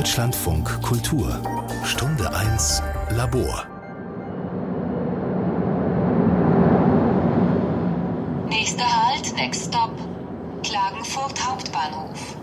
[0.00, 1.42] Deutschlandfunk Kultur
[1.84, 3.66] Stunde 1 Labor
[8.48, 9.90] Nächster Halt, Next Stop.
[10.62, 12.34] Klagenfurt Hauptbahnhof.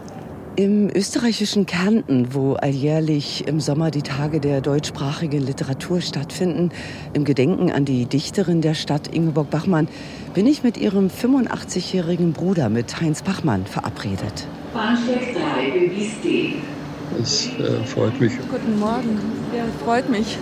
[0.56, 6.70] Im österreichischen Kärnten, wo alljährlich im Sommer die Tage der deutschsprachigen Literatur stattfinden,
[7.14, 9.88] im Gedenken an die Dichterin der Stadt Ingeborg Bachmann,
[10.36, 14.48] bin ich mit ihrem 85-jährigen Bruder, mit Heinz Bachmann, verabredet.
[14.76, 16.54] Bahnsteig 3, Bewies D.
[17.22, 18.34] Es äh, freut mich.
[18.50, 19.20] Guten Morgen.
[19.56, 20.38] Ja, freut mich.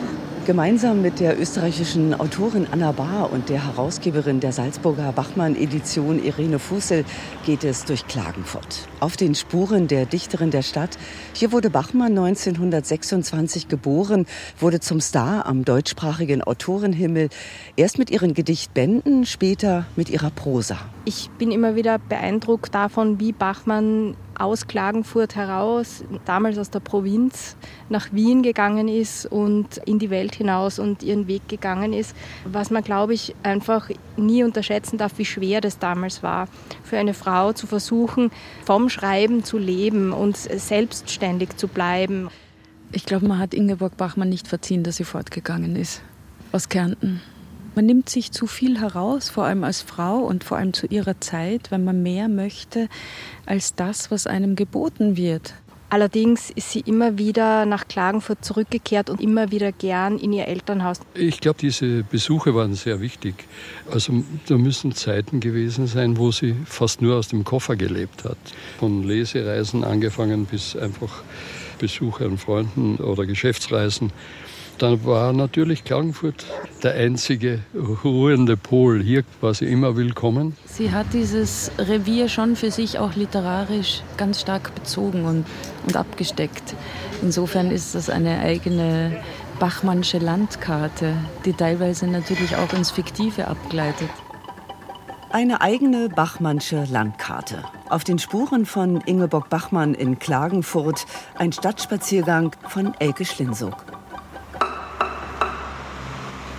[0.45, 7.03] Gemeinsam mit der österreichischen Autorin Anna Bahr und der Herausgeberin der Salzburger Bachmann-Edition Irene Fussel
[7.47, 8.87] geht es durch Klagenfurt.
[8.99, 10.99] Auf den Spuren der Dichterin der Stadt.
[11.33, 14.27] Hier wurde Bachmann 1926 geboren,
[14.59, 17.29] wurde zum Star am deutschsprachigen Autorenhimmel.
[17.75, 20.77] Erst mit ihren Gedichtbänden, später mit ihrer Prosa.
[21.05, 27.55] Ich bin immer wieder beeindruckt davon, wie Bachmann aus Klagenfurt heraus, damals aus der Provinz,
[27.89, 32.15] nach Wien gegangen ist und in die Welt hinaus und ihren Weg gegangen ist.
[32.45, 36.47] Was man, glaube ich, einfach nie unterschätzen darf, wie schwer das damals war,
[36.83, 38.31] für eine Frau zu versuchen,
[38.65, 42.29] vom Schreiben zu leben und selbstständig zu bleiben.
[42.91, 46.01] Ich glaube, man hat Ingeborg Bachmann nicht verziehen, dass sie fortgegangen ist
[46.51, 47.21] aus Kärnten.
[47.75, 51.19] Man nimmt sich zu viel heraus, vor allem als Frau und vor allem zu ihrer
[51.19, 52.87] Zeit, wenn man mehr möchte
[53.45, 55.53] als das, was einem geboten wird.
[55.89, 60.99] Allerdings ist sie immer wieder nach Klagenfurt zurückgekehrt und immer wieder gern in ihr Elternhaus.
[61.13, 63.45] Ich glaube, diese Besuche waren sehr wichtig.
[63.91, 68.37] Also da müssen Zeiten gewesen sein, wo sie fast nur aus dem Koffer gelebt hat.
[68.79, 71.23] Von Lesereisen angefangen bis einfach
[71.77, 74.11] Besuche an Freunden oder Geschäftsreisen.
[74.77, 76.45] Dann war natürlich Klagenfurt
[76.83, 77.61] der einzige
[78.03, 79.01] ruhende Pol.
[79.01, 80.57] Hier war sie immer willkommen.
[80.65, 85.45] Sie hat dieses Revier schon für sich auch literarisch ganz stark bezogen und,
[85.87, 86.75] und abgesteckt.
[87.21, 89.23] Insofern ist das eine eigene
[89.59, 94.09] Bachmannsche Landkarte, die teilweise natürlich auch ins Fiktive abgleitet.
[95.31, 97.63] Eine eigene Bachmannsche Landkarte.
[97.89, 101.05] Auf den Spuren von Ingeborg Bachmann in Klagenfurt
[101.35, 103.94] ein Stadtspaziergang von Elke Schlinsog.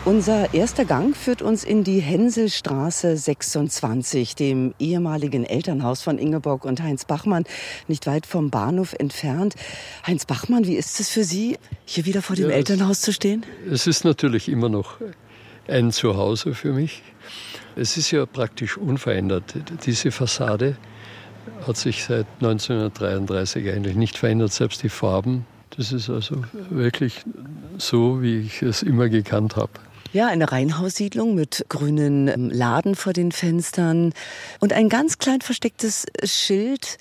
[0.07, 6.81] Unser erster Gang führt uns in die Hänselstraße 26, dem ehemaligen Elternhaus von Ingeborg und
[6.81, 7.43] Heinz Bachmann,
[7.89, 9.57] nicht weit vom Bahnhof entfernt.
[10.07, 13.45] Heinz Bachmann, wie ist es für Sie, hier wieder vor dem ja, Elternhaus zu stehen?
[13.69, 14.99] Es ist natürlich immer noch
[15.67, 17.03] ein Zuhause für mich.
[17.75, 19.55] Es ist ja praktisch unverändert.
[19.87, 20.77] Diese Fassade
[21.67, 25.47] hat sich seit 1933 eigentlich nicht verändert, selbst die Farben.
[25.77, 27.25] Das ist also wirklich
[27.77, 29.73] so, wie ich es immer gekannt habe.
[30.17, 34.15] Ja, eine Reihenhaussiedlung mit grünen ähm, Laden vor den Fenstern
[34.61, 36.97] und ein ganz klein verstecktes Schild,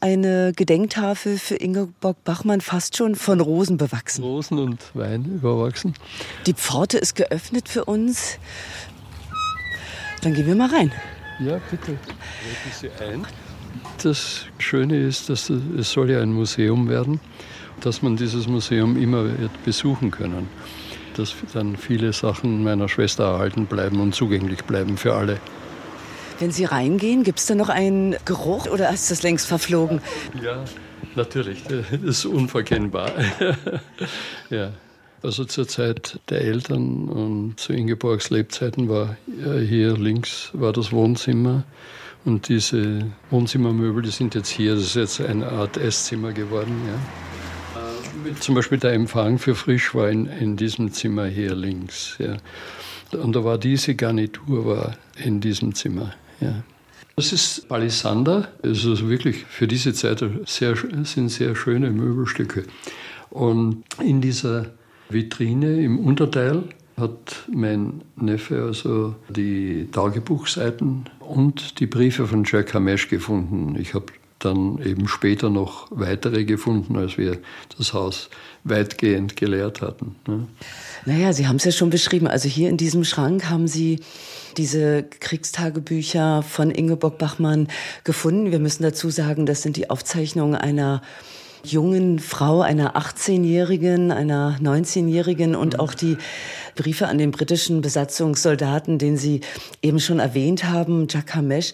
[0.00, 4.24] eine Gedenktafel für Ingeborg Bachmann, fast schon von Rosen bewachsen.
[4.24, 5.92] Rosen und Wein überwachsen.
[6.46, 8.38] Die Pforte ist geöffnet für uns.
[10.22, 10.90] Dann gehen wir mal rein.
[11.40, 11.98] Ja, bitte.
[11.98, 13.26] Treten Sie ein.
[14.02, 17.20] Das Schöne ist, dass es soll ja ein Museum werden,
[17.82, 20.48] dass man dieses Museum immer wird besuchen können
[21.18, 25.40] dass dann viele Sachen meiner Schwester erhalten bleiben und zugänglich bleiben für alle.
[26.38, 30.00] Wenn Sie reingehen, gibt es da noch einen Geruch oder ist das längst verflogen?
[30.42, 30.64] Ja,
[31.14, 33.10] natürlich, das ist unverkennbar.
[34.50, 34.72] ja.
[35.22, 41.64] Also zur Zeit der Eltern und zu Ingeborgs Lebzeiten war hier links war das Wohnzimmer
[42.26, 44.74] und diese Wohnzimmermöbel, die sind jetzt hier.
[44.74, 46.74] Das ist jetzt eine Art Esszimmer geworden.
[46.86, 46.98] Ja.
[48.40, 52.16] Zum Beispiel der Empfang für Frisch war in, diesem Zimmer hier links.
[52.18, 52.36] Ja.
[53.18, 56.14] Und da war diese Garnitur war in diesem Zimmer.
[56.40, 56.62] Ja.
[57.16, 58.48] Das ist Palisander.
[58.62, 60.74] Es ist wirklich für diese Zeit sehr,
[61.04, 62.64] sind sehr schöne Möbelstücke.
[63.30, 64.66] Und in dieser
[65.08, 66.64] Vitrine im Unterteil
[66.96, 73.76] hat mein Neffe also die Tagebuchseiten und die Briefe von Jack Hamesh gefunden.
[73.78, 74.06] Ich habe
[74.44, 77.38] dann eben später noch weitere gefunden, als wir
[77.76, 78.30] das Haus
[78.64, 80.16] weitgehend geleert hatten.
[80.26, 80.46] Ne?
[81.06, 82.26] Naja, Sie haben es ja schon beschrieben.
[82.26, 84.00] Also hier in diesem Schrank haben Sie
[84.56, 87.68] diese Kriegstagebücher von Ingeborg Bachmann
[88.04, 88.52] gefunden.
[88.52, 91.02] Wir müssen dazu sagen, das sind die Aufzeichnungen einer
[91.64, 95.80] jungen Frau, einer 18-Jährigen, einer 19-Jährigen und mhm.
[95.80, 96.18] auch die
[96.74, 99.40] Briefe an den britischen Besatzungssoldaten, den Sie
[99.82, 101.72] eben schon erwähnt haben, Jack Hamesh.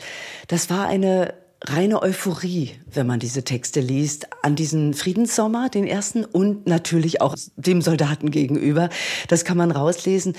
[0.49, 1.35] Das war eine
[1.67, 7.37] reine Euphorie, wenn man diese Texte liest, an diesen Friedenssommer, den ersten, und natürlich auch
[7.57, 8.89] dem Soldaten gegenüber.
[9.29, 10.35] Das kann man rauslesen.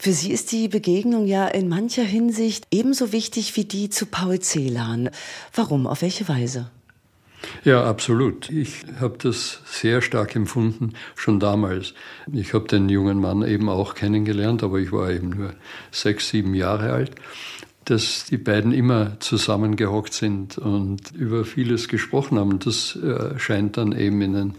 [0.00, 4.40] Für Sie ist die Begegnung ja in mancher Hinsicht ebenso wichtig wie die zu Paul
[4.40, 5.10] Celan.
[5.54, 5.86] Warum?
[5.86, 6.70] Auf welche Weise?
[7.62, 8.50] Ja, absolut.
[8.50, 11.94] Ich habe das sehr stark empfunden, schon damals.
[12.32, 15.54] Ich habe den jungen Mann eben auch kennengelernt, aber ich war eben nur
[15.90, 17.12] sechs, sieben Jahre alt
[17.84, 22.58] dass die beiden immer zusammengehockt sind und über vieles gesprochen haben.
[22.58, 24.54] Das äh, scheint dann eben in den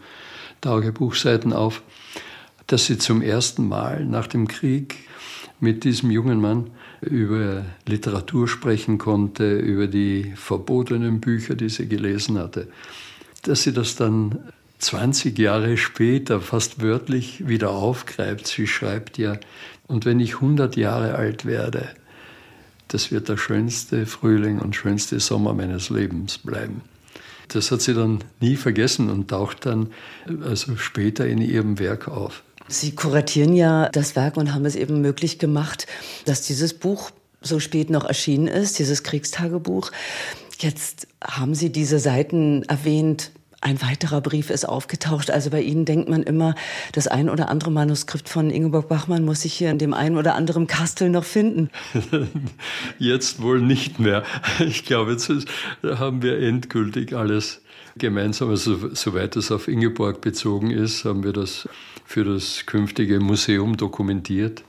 [0.62, 1.81] Tagebuchseiten auf,
[2.68, 4.98] dass sie zum ersten Mal nach dem Krieg
[5.60, 12.38] mit diesem jungen Mann über Literatur sprechen konnte, über die verbotenen Bücher, die sie gelesen
[12.38, 12.68] hatte.
[13.44, 14.39] Dass sie das dann
[14.80, 18.48] 20 Jahre später fast wörtlich wieder aufgreift.
[18.48, 19.38] Sie schreibt ja,
[19.88, 21.89] und wenn ich 100 Jahre alt werde,
[22.88, 26.82] das wird der schönste Frühling und schönste Sommer meines Lebens bleiben.
[27.48, 29.92] Das hat sie dann nie vergessen und taucht dann
[30.44, 32.44] also später in ihrem Werk auf.
[32.68, 35.86] Sie kuratieren ja das Werk und haben es eben möglich gemacht,
[36.26, 37.12] dass dieses Buch
[37.42, 39.92] so spät noch erschienen ist, dieses Kriegstagebuch.
[40.60, 45.31] Jetzt haben Sie diese Seiten erwähnt, ein weiterer Brief ist aufgetaucht.
[45.31, 46.56] Also bei Ihnen denkt man immer,
[46.92, 50.36] das ein oder andere Manuskript von Ingeborg Bachmann muss sich hier in dem einen oder
[50.36, 51.69] anderen Kastel noch finden.
[53.00, 54.24] Jetzt wohl nicht mehr.
[54.60, 55.31] Ich glaube, jetzt
[55.84, 57.62] haben wir endgültig alles
[57.98, 61.68] gemeinsam, also soweit es auf Ingeborg bezogen ist, haben wir das
[62.06, 64.63] für das künftige Museum dokumentiert.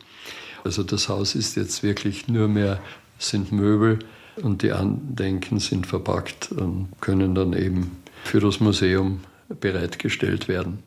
[0.64, 2.80] Also das Haus ist jetzt wirklich nur mehr,
[3.18, 3.98] sind Möbel
[4.42, 7.92] und die Andenken sind verpackt und können dann eben
[8.26, 10.82] für das Museum bereitgestellt werden.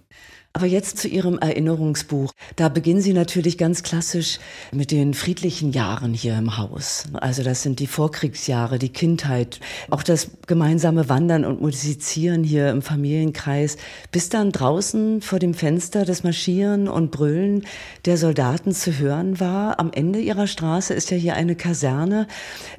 [0.59, 2.33] Aber jetzt zu Ihrem Erinnerungsbuch.
[2.57, 4.39] Da beginnen Sie natürlich ganz klassisch
[4.73, 7.05] mit den friedlichen Jahren hier im Haus.
[7.13, 12.81] Also das sind die Vorkriegsjahre, die Kindheit, auch das gemeinsame Wandern und Musizieren hier im
[12.81, 13.77] Familienkreis,
[14.11, 17.65] bis dann draußen vor dem Fenster das Marschieren und Brüllen
[18.03, 19.79] der Soldaten zu hören war.
[19.79, 22.27] Am Ende Ihrer Straße ist ja hier eine Kaserne.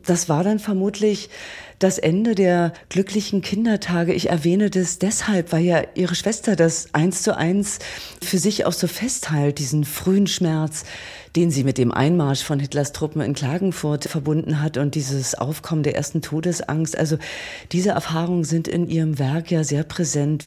[0.05, 1.31] Das war dann vermutlich
[1.81, 4.13] das Ende der glücklichen Kindertage.
[4.13, 7.70] Ich erwähne das deshalb, weil ja ihre Schwester das eins zu eins
[8.23, 10.85] für sich auch so festhält, diesen frühen Schmerz,
[11.37, 15.83] den sie mit dem Einmarsch von Hitlers Truppen in Klagenfurt verbunden hat und dieses Aufkommen
[15.83, 16.99] der ersten Todesangst.
[16.99, 17.19] Also
[17.73, 20.45] diese Erfahrungen sind in ihrem Werk ja sehr präsent.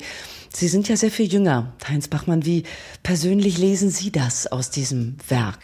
[0.50, 2.46] Sie sind ja sehr viel jünger, Heinz Bachmann.
[2.46, 2.64] Wie
[3.02, 5.60] persönlich lesen Sie das aus diesem Werk?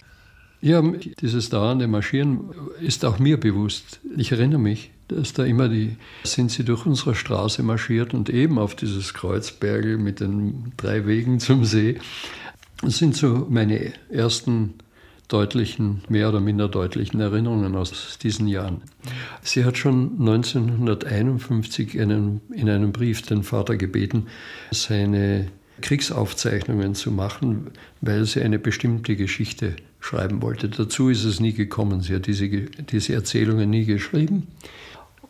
[0.61, 0.81] Ja,
[1.21, 2.49] dieses dauernde Marschieren
[2.81, 4.01] ist auch mir bewusst.
[4.17, 8.57] Ich erinnere mich, dass da immer die, sind sie durch unsere Straße marschiert und eben
[8.57, 11.99] auf dieses Kreuzbergel mit den drei Wegen zum See.
[12.81, 14.75] Das sind so meine ersten
[15.27, 18.81] deutlichen, mehr oder minder deutlichen Erinnerungen aus diesen Jahren.
[19.43, 24.27] Sie hat schon 1951 in einem, in einem Brief den Vater gebeten,
[24.71, 25.47] seine
[25.81, 27.71] Kriegsaufzeichnungen zu machen,
[28.01, 30.67] weil sie eine bestimmte Geschichte schreiben wollte.
[30.69, 32.01] Dazu ist es nie gekommen.
[32.01, 34.47] Sie hat diese, diese Erzählungen nie geschrieben.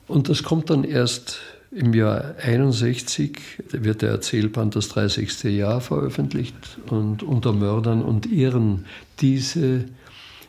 [0.09, 1.39] Und das kommt dann erst
[1.71, 3.39] im Jahr 61,
[3.71, 5.43] wird der Erzählband Das 30.
[5.43, 8.85] Jahr veröffentlicht und unter Mördern und Irren
[9.19, 9.85] diese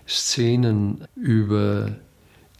[0.08, 1.90] Szenen über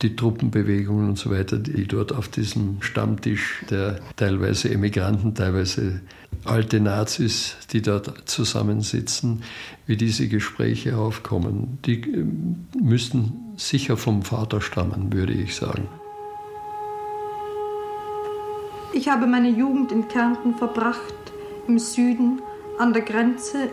[0.03, 6.01] die Truppenbewegungen und so weiter, die dort auf diesem Stammtisch der teilweise Emigranten, teilweise
[6.45, 9.43] alte Nazis, die dort zusammensitzen,
[9.87, 12.25] wie diese Gespräche aufkommen, die äh,
[12.81, 15.89] müssten sicher vom Vater stammen, würde ich sagen.
[18.93, 21.15] Ich habe meine Jugend in Kärnten verbracht,
[21.69, 22.43] im Süden,
[22.79, 23.69] an der Grenze.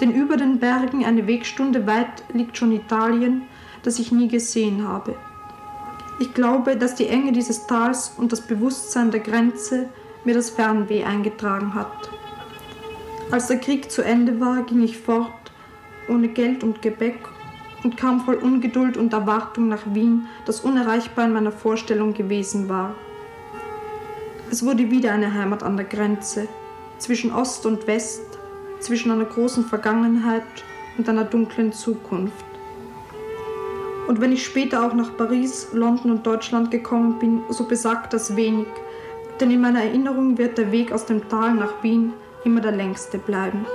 [0.00, 3.42] Denn über den Bergen eine Wegstunde weit liegt schon Italien,
[3.84, 5.14] das ich nie gesehen habe.
[6.18, 9.88] Ich glaube, dass die Enge dieses Tals und das Bewusstsein der Grenze
[10.24, 12.10] mir das Fernweh eingetragen hat.
[13.30, 15.52] Als der Krieg zu Ende war, ging ich fort,
[16.08, 17.20] ohne Geld und Gebäck,
[17.84, 22.96] und kam voll Ungeduld und Erwartung nach Wien, das unerreichbar in meiner Vorstellung gewesen war.
[24.50, 26.48] Es wurde wieder eine Heimat an der Grenze,
[26.98, 28.22] zwischen Ost und West,
[28.80, 30.42] zwischen einer großen Vergangenheit
[30.96, 32.46] und einer dunklen Zukunft.
[34.06, 38.36] Und wenn ich später auch nach Paris, London und Deutschland gekommen bin, so besagt das
[38.36, 38.68] wenig,
[39.38, 42.14] denn in meiner Erinnerung wird der Weg aus dem Tal nach Wien
[42.44, 43.66] immer der längste bleiben.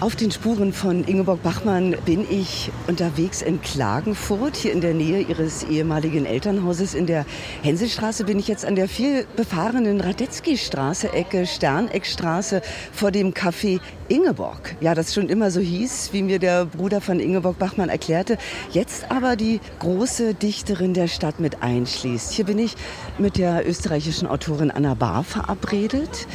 [0.00, 5.20] Auf den Spuren von Ingeborg Bachmann bin ich unterwegs in Klagenfurt, hier in der Nähe
[5.20, 6.94] ihres ehemaligen Elternhauses.
[6.94, 7.26] In der
[7.62, 12.62] Hänselstraße bin ich jetzt an der viel befahrenen Radetzky-Straße, Ecke Sterneckstraße,
[12.94, 13.78] vor dem Café
[14.08, 14.74] Ingeborg.
[14.80, 18.38] Ja, das schon immer so hieß, wie mir der Bruder von Ingeborg Bachmann erklärte.
[18.70, 22.32] Jetzt aber die große Dichterin der Stadt mit einschließt.
[22.32, 22.74] Hier bin ich
[23.18, 26.26] mit der österreichischen Autorin Anna Bahr verabredet.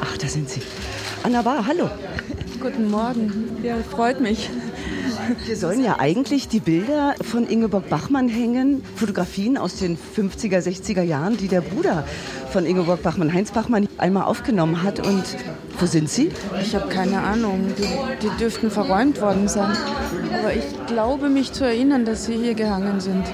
[0.00, 0.62] Ach, da sind Sie.
[1.24, 1.90] Anna Bahr, hallo.
[2.62, 3.56] Guten Morgen.
[3.64, 4.48] Ja, freut mich.
[5.44, 11.02] Hier sollen ja eigentlich die Bilder von Ingeborg Bachmann hängen, Fotografien aus den 50er, 60er
[11.02, 12.04] Jahren, die der Bruder
[12.52, 15.04] von Ingeborg Bachmann, Heinz Bachmann, einmal aufgenommen hat.
[15.04, 15.24] Und
[15.78, 16.30] wo sind sie?
[16.60, 17.72] Ich habe keine Ahnung.
[17.78, 19.74] Die, die dürften verräumt worden sein.
[20.38, 23.24] Aber ich glaube mich zu erinnern, dass sie hier gehangen sind.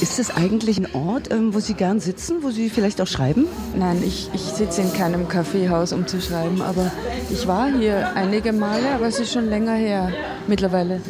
[0.00, 3.46] Ist das eigentlich ein Ort, ähm, wo Sie gern sitzen, wo Sie vielleicht auch schreiben?
[3.76, 6.62] Nein, ich, ich sitze in keinem Kaffeehaus, um zu schreiben.
[6.62, 6.92] Aber
[7.30, 10.12] ich war hier einige Male, aber es ist schon länger her
[10.46, 11.00] mittlerweile.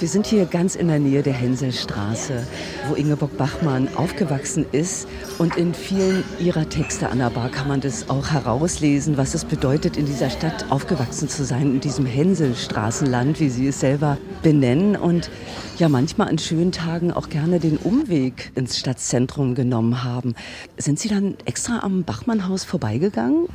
[0.00, 2.46] Wir sind hier ganz in der Nähe der Hänselstraße,
[2.88, 5.06] wo Ingeborg Bachmann aufgewachsen ist.
[5.36, 9.98] Und in vielen ihrer Texte, Anna Bar, kann man das auch herauslesen, was es bedeutet,
[9.98, 14.96] in dieser Stadt aufgewachsen zu sein, in diesem Hänselstraßenland, wie sie es selber benennen.
[14.96, 15.30] Und
[15.76, 20.34] ja, manchmal an schönen Tagen auch gerne den Umweg ins Stadtzentrum genommen haben.
[20.78, 23.48] Sind Sie dann extra am Bachmannhaus vorbeigegangen?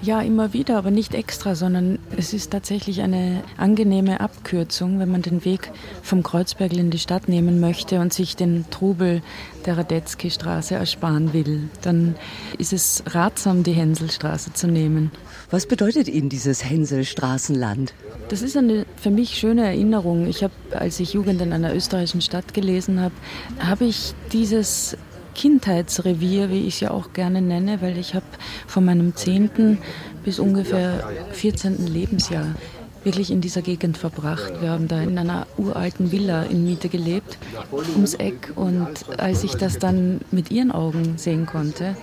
[0.00, 5.22] Ja, immer wieder, aber nicht extra, sondern es ist tatsächlich eine angenehme Abkürzung, wenn man
[5.22, 9.22] den Weg vom Kreuzbergl in die Stadt nehmen möchte und sich den Trubel
[9.66, 11.68] der Radetzky-Straße ersparen will.
[11.82, 12.14] Dann
[12.58, 15.10] ist es ratsam, die Hänselstraße zu nehmen.
[15.50, 17.92] Was bedeutet Ihnen dieses Hänselstraßenland?
[18.28, 20.26] Das ist eine für mich schöne Erinnerung.
[20.28, 23.14] Ich habe, als ich Jugend in einer österreichischen Stadt gelesen habe,
[23.58, 24.96] habe ich dieses
[25.38, 28.26] Kindheitsrevier, wie ich es ja auch gerne nenne, weil ich habe
[28.66, 29.78] von meinem 10.
[30.24, 31.86] bis ungefähr 14.
[31.86, 32.56] Lebensjahr
[33.04, 34.60] wirklich in dieser Gegend verbracht.
[34.60, 37.38] Wir haben da in einer uralten Villa in Miete gelebt,
[37.70, 38.52] ums Eck.
[38.56, 41.96] Und als ich das dann mit ihren Augen sehen konnte.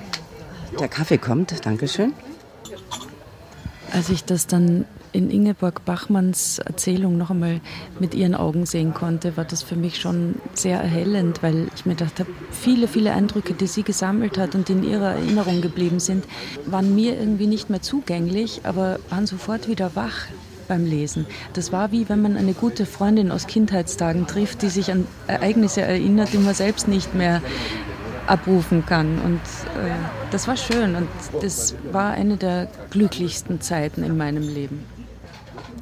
[0.79, 2.13] Der Kaffee kommt, Dankeschön.
[3.91, 4.85] Als ich das dann
[5.15, 7.61] in Ingeborg Bachmanns Erzählung noch einmal
[8.01, 11.95] mit ihren Augen sehen konnte, war das für mich schon sehr erhellend, weil ich mir
[11.95, 16.25] dachte, viele, viele Eindrücke, die sie gesammelt hat und in ihrer Erinnerung geblieben sind,
[16.65, 20.25] waren mir irgendwie nicht mehr zugänglich, aber waren sofort wieder wach
[20.67, 21.25] beim Lesen.
[21.53, 25.81] Das war wie wenn man eine gute Freundin aus Kindheitstagen trifft, die sich an Ereignisse
[25.81, 27.41] erinnert, die man selbst nicht mehr
[28.27, 29.19] abrufen kann.
[29.19, 29.39] Und
[29.81, 29.91] äh,
[30.31, 31.07] das war schön und
[31.41, 34.94] das war eine der glücklichsten Zeiten in meinem Leben.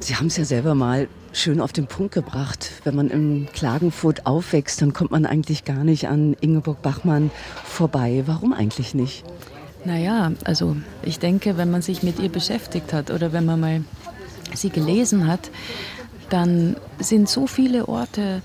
[0.00, 2.70] Sie haben es ja selber mal schön auf den Punkt gebracht.
[2.84, 7.30] Wenn man in Klagenfurt aufwächst, dann kommt man eigentlich gar nicht an Ingeborg Bachmann
[7.64, 8.22] vorbei.
[8.26, 9.24] Warum eigentlich nicht?
[9.84, 13.84] Naja, also ich denke, wenn man sich mit ihr beschäftigt hat oder wenn man mal
[14.54, 15.50] sie gelesen hat,
[16.30, 18.42] dann sind so viele Orte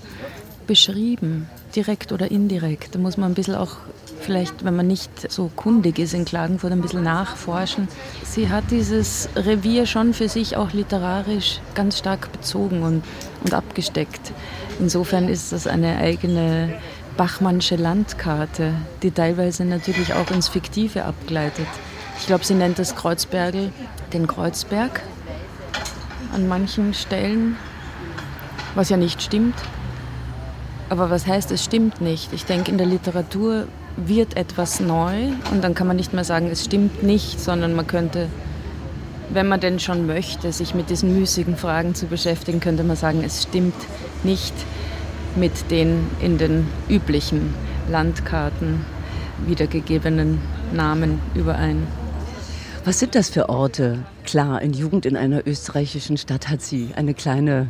[0.66, 2.94] beschrieben, direkt oder indirekt.
[2.94, 3.76] Da muss man ein bisschen auch
[4.20, 7.88] vielleicht, wenn man nicht so kundig ist in Klagenfurt, ein bisschen nachforschen.
[8.24, 13.02] Sie hat dieses Revier schon für sich auch literarisch ganz stark bezogen und,
[13.42, 14.32] und abgesteckt.
[14.78, 16.74] Insofern ist das eine eigene
[17.16, 18.72] Bachmannsche Landkarte,
[19.02, 21.66] die teilweise natürlich auch ins Fiktive abgleitet.
[22.18, 23.72] Ich glaube, sie nennt das Kreuzbergel
[24.12, 25.02] den Kreuzberg
[26.34, 27.56] an manchen Stellen,
[28.74, 29.56] was ja nicht stimmt.
[30.88, 32.32] Aber was heißt, es stimmt nicht?
[32.32, 33.68] Ich denke, in der Literatur
[34.08, 37.86] wird etwas neu und dann kann man nicht mehr sagen, es stimmt nicht, sondern man
[37.86, 38.28] könnte,
[39.30, 43.22] wenn man denn schon möchte, sich mit diesen müßigen Fragen zu beschäftigen, könnte man sagen,
[43.24, 43.74] es stimmt
[44.22, 44.54] nicht
[45.36, 47.54] mit den in den üblichen
[47.88, 48.84] Landkarten
[49.46, 50.40] wiedergegebenen
[50.72, 51.86] Namen überein.
[52.84, 53.98] Was sind das für Orte?
[54.24, 57.68] Klar, in Jugend in einer österreichischen Stadt hat sie eine kleine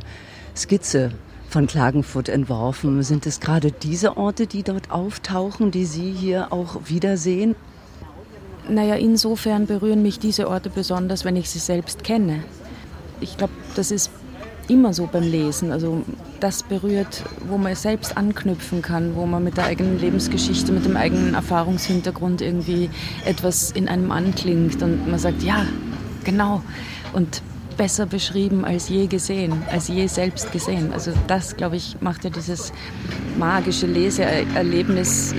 [0.56, 1.10] Skizze
[1.50, 3.02] von Klagenfurt entworfen.
[3.02, 7.56] Sind es gerade diese Orte, die dort auftauchen, die Sie hier auch wiedersehen?
[8.68, 12.44] Naja, insofern berühren mich diese Orte besonders, wenn ich sie selbst kenne.
[13.20, 14.10] Ich glaube, das ist
[14.68, 15.72] immer so beim Lesen.
[15.72, 16.02] Also
[16.38, 20.96] das berührt, wo man selbst anknüpfen kann, wo man mit der eigenen Lebensgeschichte, mit dem
[20.96, 22.90] eigenen Erfahrungshintergrund irgendwie
[23.24, 25.66] etwas in einem anklingt und man sagt, ja,
[26.24, 26.62] genau.
[27.12, 27.42] Und
[27.76, 30.92] besser beschrieben als je gesehen, als je selbst gesehen.
[30.92, 32.72] Also das, glaube ich, macht ja dieses
[33.38, 35.34] magische Leseerlebnis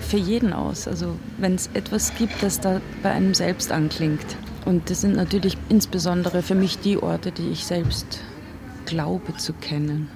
[0.00, 0.86] für jeden aus.
[0.86, 4.36] Also wenn es etwas gibt, das da bei einem selbst anklingt.
[4.64, 8.20] Und das sind natürlich insbesondere für mich die Orte, die ich selbst
[8.84, 10.08] glaube zu kennen.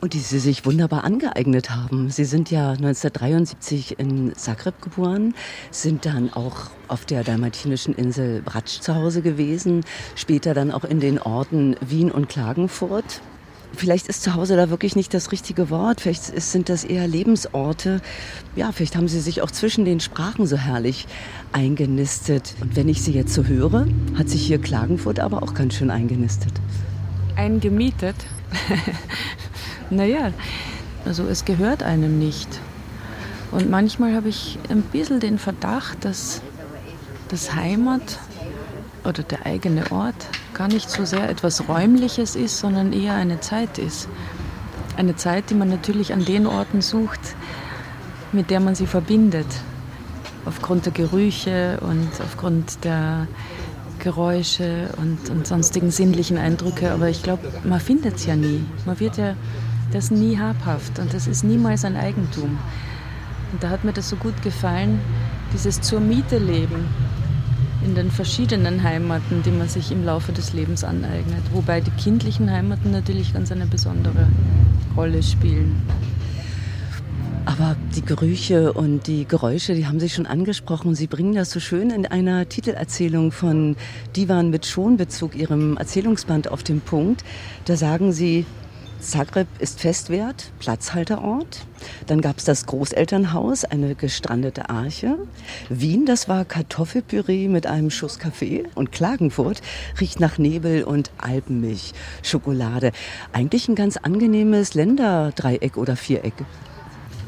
[0.00, 2.08] Und die Sie sich wunderbar angeeignet haben.
[2.08, 5.34] Sie sind ja 1973 in Zagreb geboren,
[5.70, 9.84] sind dann auch auf der dalmatinischen Insel Bratsch zu Hause gewesen,
[10.16, 13.20] später dann auch in den Orten Wien und Klagenfurt.
[13.74, 16.00] Vielleicht ist zu Hause da wirklich nicht das richtige Wort.
[16.00, 18.00] Vielleicht sind das eher Lebensorte.
[18.56, 21.06] Ja, vielleicht haben Sie sich auch zwischen den Sprachen so herrlich
[21.52, 22.54] eingenistet.
[22.60, 23.86] Und wenn ich Sie jetzt so höre,
[24.18, 26.52] hat sich hier Klagenfurt aber auch ganz schön eingenistet.
[27.36, 28.16] Eingemietet?
[29.90, 30.32] Naja,
[31.04, 32.48] also es gehört einem nicht.
[33.50, 36.40] Und manchmal habe ich ein bisschen den Verdacht, dass
[37.28, 38.18] das Heimat
[39.04, 40.14] oder der eigene Ort
[40.54, 44.08] gar nicht so sehr etwas Räumliches ist, sondern eher eine Zeit ist.
[44.96, 47.20] Eine Zeit, die man natürlich an den Orten sucht,
[48.32, 49.46] mit der man sie verbindet.
[50.44, 53.26] Aufgrund der Gerüche und aufgrund der
[53.98, 56.92] Geräusche und, und sonstigen sinnlichen Eindrücke.
[56.92, 58.64] Aber ich glaube, man findet es ja nie.
[58.86, 59.34] Man wird ja
[59.92, 62.58] das nie habhaft und das ist niemals ein Eigentum.
[63.52, 65.00] Und da hat mir das so gut gefallen,
[65.52, 66.86] dieses zur Miete leben
[67.84, 71.42] in den verschiedenen Heimaten, die man sich im Laufe des Lebens aneignet.
[71.52, 74.28] Wobei die kindlichen Heimaten natürlich ganz eine besondere
[74.96, 75.82] Rolle spielen.
[77.46, 80.94] Aber die Gerüche und die Geräusche, die haben Sie schon angesprochen.
[80.94, 83.76] Sie bringen das so schön in einer Titelerzählung von
[84.14, 87.24] Divan mit Schonbezug, Ihrem Erzählungsband, auf den Punkt.
[87.64, 88.44] Da sagen Sie,
[89.00, 91.64] Zagreb ist Festwert, Platzhalterort.
[92.06, 95.16] Dann gab es das Großelternhaus, eine gestrandete Arche.
[95.68, 98.64] Wien, das war Kartoffelpüree mit einem Schuss Kaffee.
[98.74, 99.62] Und Klagenfurt
[100.00, 101.92] riecht nach Nebel und Alpenmilch,
[102.22, 102.92] Schokolade.
[103.32, 106.34] Eigentlich ein ganz angenehmes Länderdreieck oder Viereck.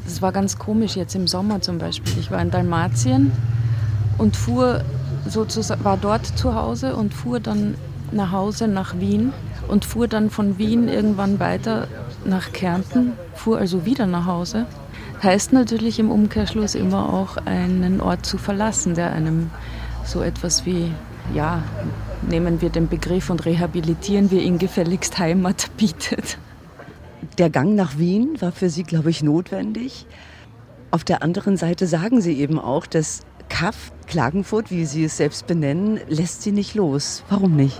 [0.05, 2.13] Das war ganz komisch jetzt im Sommer zum Beispiel.
[2.19, 3.31] Ich war in Dalmatien
[4.17, 4.83] und fuhr
[5.27, 7.75] sozusagen, war dort zu Hause und fuhr dann
[8.11, 9.33] nach Hause nach Wien
[9.67, 11.87] und fuhr dann von Wien irgendwann weiter
[12.25, 14.65] nach Kärnten, fuhr also wieder nach Hause.
[15.21, 19.51] Heißt natürlich im Umkehrschluss immer auch einen Ort zu verlassen, der einem
[20.03, 20.91] so etwas wie,
[21.33, 21.63] ja,
[22.27, 26.37] nehmen wir den Begriff und rehabilitieren wir ihn gefälligst Heimat bietet.
[27.37, 30.05] Der Gang nach Wien war für Sie, glaube ich, notwendig.
[30.91, 35.47] Auf der anderen Seite sagen Sie eben auch, dass Kaff Klagenfurt, wie Sie es selbst
[35.47, 37.23] benennen, lässt Sie nicht los.
[37.29, 37.79] Warum nicht?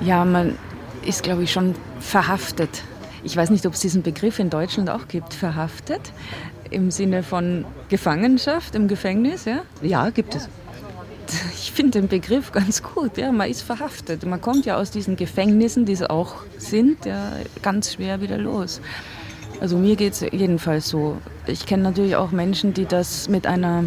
[0.00, 0.56] Ja, man
[1.06, 2.82] ist, glaube ich, schon verhaftet.
[3.22, 6.00] Ich weiß nicht, ob es diesen Begriff in Deutschland auch gibt, verhaftet,
[6.70, 9.62] im Sinne von Gefangenschaft im Gefängnis, ja?
[9.82, 10.48] Ja, gibt es.
[11.54, 14.24] Ich finde den Begriff ganz gut, ja, man ist verhaftet.
[14.24, 18.80] Man kommt ja aus diesen Gefängnissen, die es auch sind, ja, ganz schwer wieder los.
[19.60, 21.18] Also mir geht es jedenfalls so.
[21.46, 23.84] Ich kenne natürlich auch Menschen, die das mit einer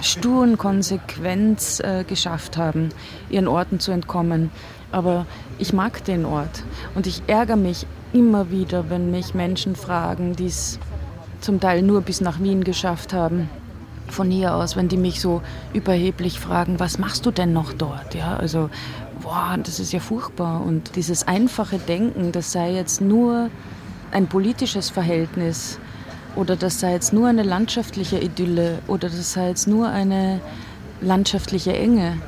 [0.00, 2.88] sturen Konsequenz äh, geschafft haben,
[3.30, 4.50] ihren Orten zu entkommen.
[4.92, 5.26] Aber
[5.58, 6.62] ich mag den Ort
[6.94, 10.78] und ich ärgere mich immer wieder, wenn mich Menschen fragen, die es
[11.40, 13.48] zum Teil nur bis nach Wien geschafft haben,
[14.08, 18.14] von hier aus, wenn die mich so überheblich fragen, was machst du denn noch dort?
[18.14, 18.68] Ja, also,
[19.22, 20.60] boah, das ist ja furchtbar.
[20.60, 23.48] Und dieses einfache Denken, das sei jetzt nur
[24.12, 25.78] ein politisches Verhältnis
[26.36, 30.40] oder das sei jetzt nur eine landschaftliche Idylle oder das sei jetzt nur eine
[31.00, 32.18] landschaftliche Enge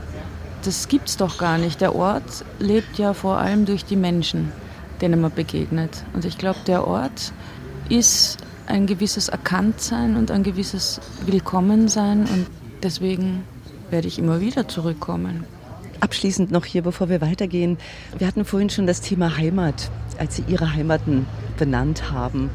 [0.64, 1.80] das gibt es doch gar nicht.
[1.80, 4.52] Der Ort lebt ja vor allem durch die Menschen,
[5.00, 6.04] denen man begegnet.
[6.12, 7.32] Und ich glaube, der Ort
[7.88, 12.46] ist ein gewisses Erkanntsein und ein gewisses Willkommensein und
[12.82, 13.44] deswegen
[13.90, 15.44] werde ich immer wieder zurückkommen.
[16.00, 17.78] Abschließend noch hier, bevor wir weitergehen.
[18.18, 21.26] Wir hatten vorhin schon das Thema Heimat, als Sie Ihre Heimaten
[21.58, 22.50] benannt haben.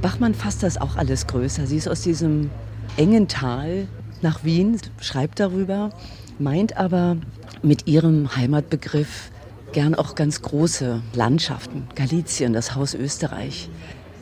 [0.00, 1.66] Bachmann fasst das auch alles größer.
[1.66, 2.50] Sie ist aus diesem
[2.96, 3.86] engen Tal
[4.20, 5.90] nach Wien, schreibt darüber,
[6.38, 7.16] meint aber
[7.62, 9.30] mit ihrem Heimatbegriff
[9.72, 11.88] gern auch ganz große Landschaften.
[11.94, 13.70] Galizien, das Haus Österreich.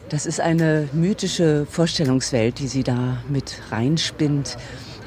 [0.09, 4.57] Das ist eine mythische Vorstellungswelt, die sie da mit reinspinnt.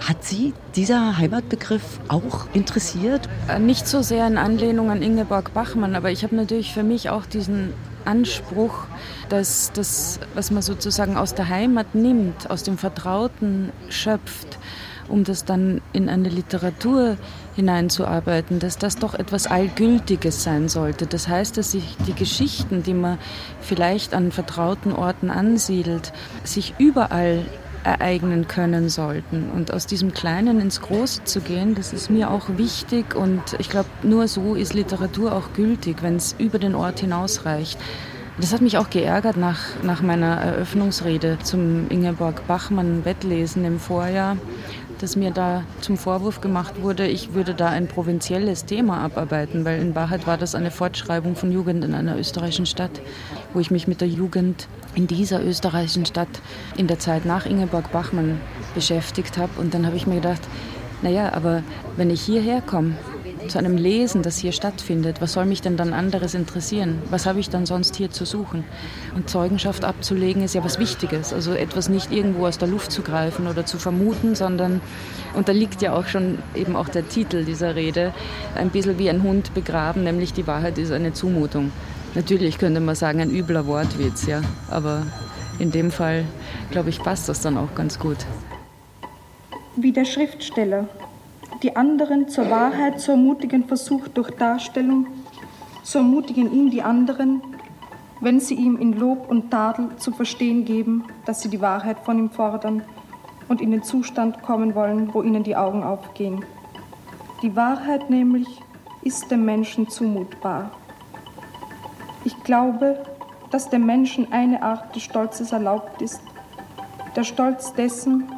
[0.07, 3.29] Hat Sie dieser Heimatbegriff auch interessiert?
[3.47, 7.09] Äh, nicht so sehr in Anlehnung an Ingeborg Bachmann, aber ich habe natürlich für mich
[7.09, 8.85] auch diesen Anspruch,
[9.29, 14.57] dass das, was man sozusagen aus der Heimat nimmt, aus dem Vertrauten schöpft,
[15.07, 17.17] um das dann in eine Literatur
[17.55, 21.05] hineinzuarbeiten, dass das doch etwas Allgültiges sein sollte.
[21.05, 23.17] Das heißt, dass sich die Geschichten, die man
[23.61, 26.13] vielleicht an vertrauten Orten ansiedelt,
[26.43, 27.45] sich überall
[27.83, 29.49] ereignen können sollten.
[29.51, 33.15] Und aus diesem Kleinen ins Große zu gehen, das ist mir auch wichtig.
[33.15, 37.77] Und ich glaube, nur so ist Literatur auch gültig, wenn es über den Ort hinausreicht.
[38.39, 44.37] Das hat mich auch geärgert nach, nach meiner Eröffnungsrede zum Ingeborg Bachmann Wettlesen im Vorjahr
[45.03, 49.81] dass mir da zum Vorwurf gemacht wurde, ich würde da ein provinzielles Thema abarbeiten, weil
[49.81, 53.01] in Wahrheit war das eine Fortschreibung von Jugend in einer österreichischen Stadt,
[53.53, 56.29] wo ich mich mit der Jugend in dieser österreichischen Stadt
[56.77, 58.39] in der Zeit nach Ingeborg Bachmann
[58.75, 59.59] beschäftigt habe.
[59.59, 60.41] Und dann habe ich mir gedacht,
[61.01, 61.63] naja, aber
[61.97, 62.95] wenn ich hierher komme,
[63.47, 67.01] zu einem Lesen, das hier stattfindet, was soll mich denn dann anderes interessieren?
[67.09, 68.63] Was habe ich dann sonst hier zu suchen?
[69.15, 73.01] Und Zeugenschaft abzulegen ist ja was Wichtiges, also etwas nicht irgendwo aus der Luft zu
[73.01, 74.81] greifen oder zu vermuten, sondern,
[75.33, 78.13] und da liegt ja auch schon eben auch der Titel dieser Rede,
[78.55, 81.71] ein bisschen wie ein Hund begraben, nämlich die Wahrheit ist eine Zumutung.
[82.15, 85.05] Natürlich könnte man sagen, ein übler Wortwitz, ja, aber
[85.59, 86.25] in dem Fall,
[86.71, 88.17] glaube ich, passt das dann auch ganz gut.
[89.75, 90.87] Wie der Schriftsteller
[91.63, 95.07] die anderen zur Wahrheit zu ermutigen versucht durch Darstellung,
[95.81, 97.41] so ermutigen ihn die anderen,
[98.19, 102.19] wenn sie ihm in Lob und Tadel zu verstehen geben, dass sie die Wahrheit von
[102.19, 102.83] ihm fordern
[103.47, 106.45] und in den Zustand kommen wollen, wo ihnen die Augen aufgehen.
[107.41, 108.47] Die Wahrheit nämlich
[109.01, 110.71] ist dem Menschen zumutbar.
[112.25, 113.03] Ich glaube,
[113.51, 116.21] dass dem Menschen eine Art des Stolzes erlaubt ist,
[117.15, 118.29] der Stolz dessen,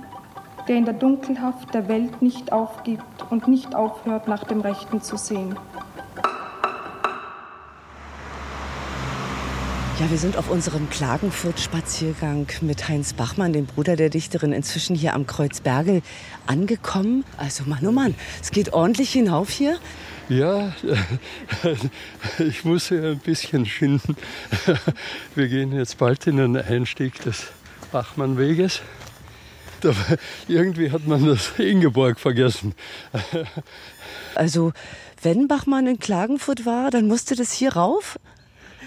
[0.67, 5.17] der in der Dunkelhaft der Welt nicht aufgibt und nicht aufhört, nach dem Rechten zu
[5.17, 5.55] sehen.
[9.97, 15.13] Ja, wir sind auf unserem Klagenfurt-Spaziergang mit Heinz Bachmann, dem Bruder der Dichterin, inzwischen hier
[15.13, 16.01] am Kreuzbergel
[16.47, 17.23] angekommen.
[17.37, 19.77] Also Mann, oh Mann, es geht ordentlich hinauf hier.
[20.27, 20.73] Ja,
[22.39, 24.17] ich muss hier ein bisschen schinden.
[25.35, 27.47] Wir gehen jetzt bald in den Einstieg des
[27.93, 28.81] Bachmannweges.
[30.47, 32.73] Irgendwie hat man das Ingeborg vergessen.
[34.35, 34.73] Also,
[35.21, 38.17] wenn Bachmann in Klagenfurt war, dann musste das hier rauf?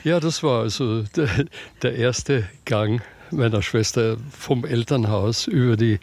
[0.04, 1.28] Ja, das war also der,
[1.82, 5.98] der erste Gang meiner Schwester vom Elternhaus über die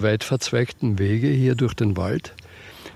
[0.00, 2.34] weit verzweigten Wege hier durch den Wald,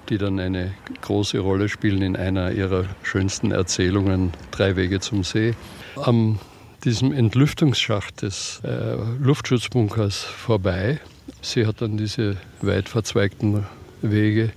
[0.08, 5.54] die dann eine große Rolle spielen in einer ihrer schönsten Erzählungen, Drei Wege zum See.
[5.96, 6.38] Am
[6.84, 11.00] diesem Entlüftungsschacht des äh, Luftschutzbunkers vorbei.
[11.42, 13.66] Sie hat dann diese weit verzweigten
[14.00, 14.52] Wege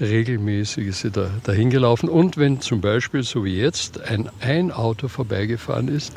[0.00, 2.08] regelmäßig ist sie da, dahin gelaufen.
[2.08, 6.12] Und wenn zum Beispiel, so wie jetzt, ein, ein Auto vorbeigefahren ist,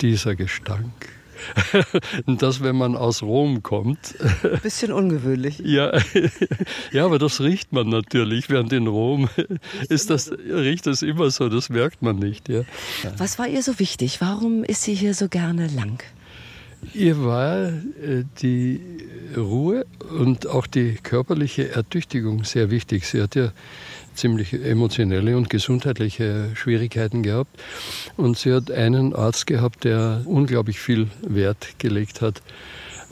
[0.00, 0.92] dieser Gestank.
[2.26, 4.16] das, wenn man aus Rom kommt.
[4.62, 5.60] Bisschen ungewöhnlich.
[5.60, 5.92] Ja,
[6.92, 8.50] ja, aber das riecht man natürlich.
[8.50, 9.28] Während in Rom
[9.88, 12.48] ist das, riecht das immer so, das merkt man nicht.
[12.48, 12.62] Ja.
[13.18, 14.20] Was war ihr so wichtig?
[14.20, 16.02] Warum ist sie hier so gerne lang?
[16.94, 18.80] Ihr war äh, die
[19.36, 19.84] Ruhe
[20.16, 23.06] und auch die körperliche Ertüchtigung sehr wichtig.
[23.06, 23.52] Sie hat ja
[24.14, 27.60] ziemlich emotionelle und gesundheitliche Schwierigkeiten gehabt.
[28.16, 32.42] Und sie hat einen Arzt gehabt, der unglaublich viel Wert gelegt hat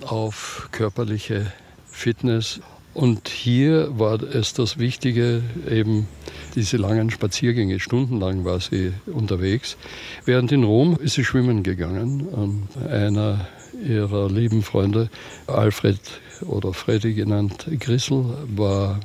[0.02, 1.52] auf körperliche
[1.87, 2.61] Fitness.
[2.92, 6.09] Und hier war es das Wichtige, eben
[6.55, 7.79] diese langen Spaziergänge.
[7.79, 9.76] Stundenlang war sie unterwegs.
[10.24, 12.22] Während in Rom ist sie schwimmen gegangen.
[12.22, 13.46] Und einer
[13.85, 15.11] ihrer lieben Freunde,
[15.47, 16.01] Alfred
[16.43, 19.01] oder Freddy genannt Grissel, war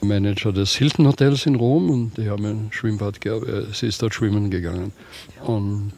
[0.00, 3.46] Manager des Hilton Hotels in Rom und die haben ein Schwimmbad gehabt.
[3.74, 4.92] Sie ist dort schwimmen gegangen.
[5.42, 5.92] Und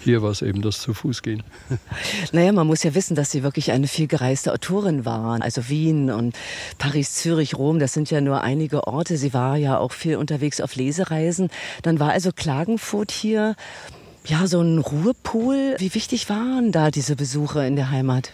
[0.00, 1.42] hier war es eben das zu Fuß gehen.
[2.32, 5.42] Naja, man muss ja wissen, dass Sie wirklich eine viel gereiste Autorin waren.
[5.42, 6.36] Also Wien und
[6.78, 9.16] Paris, Zürich, Rom, das sind ja nur einige Orte.
[9.16, 11.50] Sie war ja auch viel unterwegs auf Lesereisen.
[11.82, 13.56] Dann war also Klagenfurt hier
[14.26, 15.76] ja, so ein Ruhepol.
[15.78, 18.32] Wie wichtig waren da diese Besuche in der Heimat?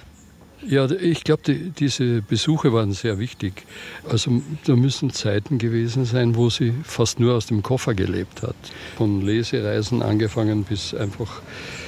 [0.65, 3.65] Ja, ich glaube, die, diese Besuche waren sehr wichtig.
[4.09, 8.55] Also da müssen Zeiten gewesen sein, wo sie fast nur aus dem Koffer gelebt hat.
[8.97, 11.43] Von Lesereisen angefangen bis einfach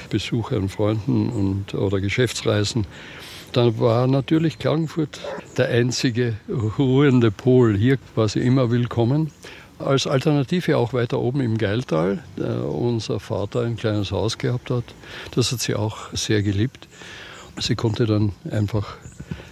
[0.09, 2.85] Besuche an Freunden und, oder Geschäftsreisen.
[3.53, 5.21] Dann war natürlich Klagenfurt
[5.57, 6.35] der einzige
[6.77, 7.77] ruhende Pol.
[7.77, 9.31] Hier war sie immer willkommen.
[9.77, 14.85] Als Alternative auch weiter oben im Geiltal, da unser Vater ein kleines Haus gehabt hat.
[15.31, 16.87] Das hat sie auch sehr geliebt.
[17.59, 18.97] Sie konnte dann einfach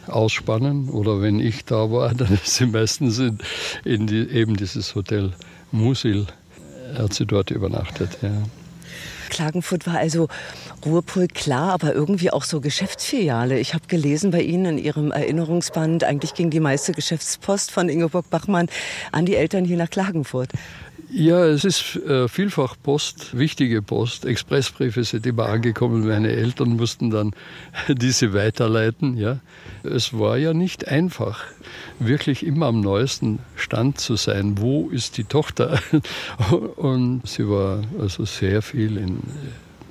[0.08, 3.38] ausspannen oder wenn ich da war, dann ist sie meistens in,
[3.84, 5.34] in die, eben dieses Hotel
[5.72, 6.28] Musil,
[6.98, 8.18] hat sie dort übernachtet.
[8.22, 8.44] Ja.
[9.30, 10.28] Klagenfurt war also
[10.86, 13.60] Ruhrpol klar, aber irgendwie auch so Geschäftsfiliale.
[13.60, 18.30] Ich habe gelesen bei Ihnen in Ihrem Erinnerungsband, eigentlich ging die meiste Geschäftspost von Ingeborg
[18.30, 18.68] Bachmann
[19.12, 20.50] an die Eltern hier nach Klagenfurt.
[21.16, 24.26] Ja, es ist äh, vielfach Post, wichtige Post.
[24.26, 26.08] Expressbriefe sind immer angekommen.
[26.08, 27.36] Meine Eltern mussten dann
[27.88, 29.16] diese weiterleiten.
[29.16, 29.40] Ja.
[29.84, 31.44] Es war ja nicht einfach,
[32.00, 34.58] wirklich immer am neuesten Stand zu sein.
[34.58, 35.80] Wo ist die Tochter?
[36.78, 39.20] Und sie war also sehr viel in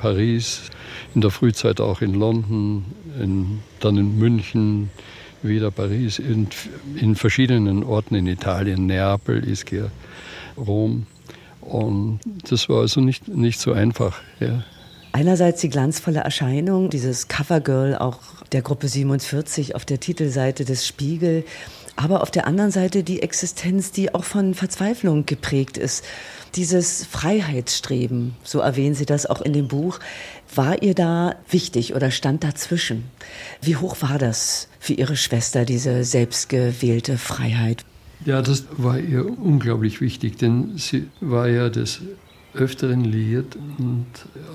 [0.03, 0.63] Paris,
[1.15, 2.85] in der Frühzeit auch in London,
[3.21, 4.91] in, dann in München,
[5.43, 6.49] wieder Paris, in,
[6.97, 9.93] in verschiedenen Orten in Italien, Neapel, Ischia,
[10.57, 11.07] Rom.
[11.61, 12.19] Und
[12.51, 14.21] das war also nicht, nicht so einfach.
[14.41, 14.65] Ja.
[15.13, 18.19] Einerseits die glanzvolle Erscheinung, dieses Covergirl auch
[18.51, 21.45] der Gruppe 47 auf der Titelseite des Spiegel,
[21.97, 26.05] aber auf der anderen Seite die Existenz, die auch von Verzweiflung geprägt ist.
[26.55, 29.99] Dieses Freiheitsstreben, so erwähnen Sie das auch in dem Buch,
[30.55, 33.05] war ihr da wichtig oder stand dazwischen?
[33.63, 37.85] Wie hoch war das für Ihre Schwester, diese selbstgewählte Freiheit?
[38.25, 42.03] Ja, das war ihr unglaublich wichtig, denn sie war ja des
[42.55, 44.07] Öfteren liiert und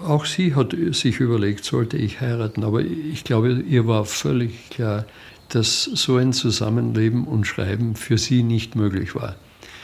[0.05, 2.63] auch sie hat sich überlegt, sollte ich heiraten.
[2.63, 5.05] Aber ich glaube, ihr war völlig klar,
[5.49, 9.35] dass so ein Zusammenleben und Schreiben für sie nicht möglich war.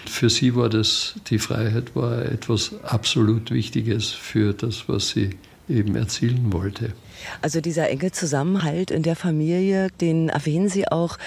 [0.05, 5.37] Für sie war das, die Freiheit war etwas absolut Wichtiges für das, was sie
[5.69, 6.93] eben erzielen wollte.
[7.41, 11.17] Also dieser enge Zusammenhalt in der Familie, den erwähnen Sie auch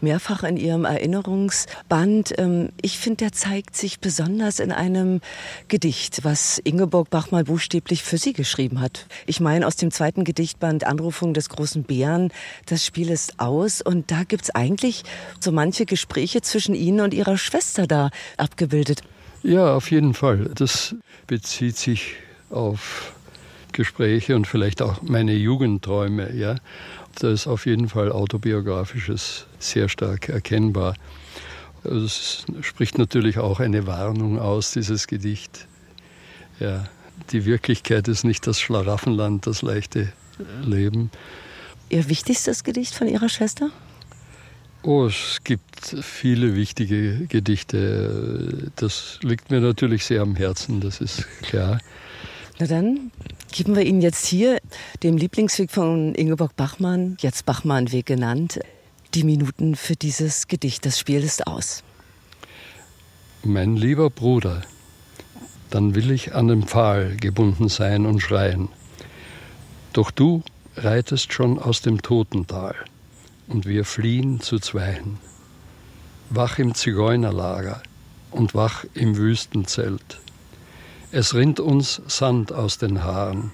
[0.00, 2.34] mehrfach in Ihrem Erinnerungsband.
[2.38, 5.20] Ähm, ich finde, der zeigt sich besonders in einem
[5.68, 9.06] Gedicht, was Ingeborg Bachmann buchstäblich für Sie geschrieben hat.
[9.26, 12.32] Ich meine aus dem zweiten Gedichtband Anrufung des großen Bären,
[12.66, 15.02] das Spiel ist aus und da gibt es eigentlich
[15.40, 19.02] so manche Gespräche zwischen Ihnen und Ihrer Schwester da abgebildet.
[19.42, 20.50] Ja, auf jeden Fall.
[20.54, 20.94] Das
[21.26, 22.14] bezieht sich
[22.50, 23.15] auf
[23.76, 26.34] Gespräche und vielleicht auch meine Jugendträume.
[26.34, 26.56] Ja.
[27.20, 30.94] Da ist auf jeden Fall autobiografisches sehr stark erkennbar.
[31.84, 35.66] Also es spricht natürlich auch eine Warnung aus, dieses Gedicht.
[36.58, 36.88] Ja,
[37.30, 40.12] die Wirklichkeit ist nicht das Schlaraffenland, das leichte
[40.64, 41.10] Leben.
[41.88, 43.70] Ihr wichtigstes Gedicht von Ihrer Schwester?
[44.82, 48.70] Oh, es gibt viele wichtige Gedichte.
[48.76, 51.80] Das liegt mir natürlich sehr am Herzen, das ist klar.
[52.58, 53.10] Na dann
[53.52, 54.60] geben wir Ihnen jetzt hier,
[55.02, 58.60] dem Lieblingsweg von Ingeborg Bachmann, jetzt Bachmann-Weg genannt,
[59.14, 60.84] die Minuten für dieses Gedicht.
[60.84, 61.82] Das Spiel ist aus.
[63.42, 64.62] Mein lieber Bruder,
[65.70, 68.68] dann will ich an den Pfahl gebunden sein und schreien.
[69.92, 70.42] Doch du
[70.76, 72.74] reitest schon aus dem Totental
[73.48, 75.18] und wir fliehen zu zweien.
[76.30, 77.82] Wach im Zigeunerlager
[78.30, 80.20] und wach im Wüstenzelt
[81.12, 83.52] es rinnt uns Sand aus den Haaren.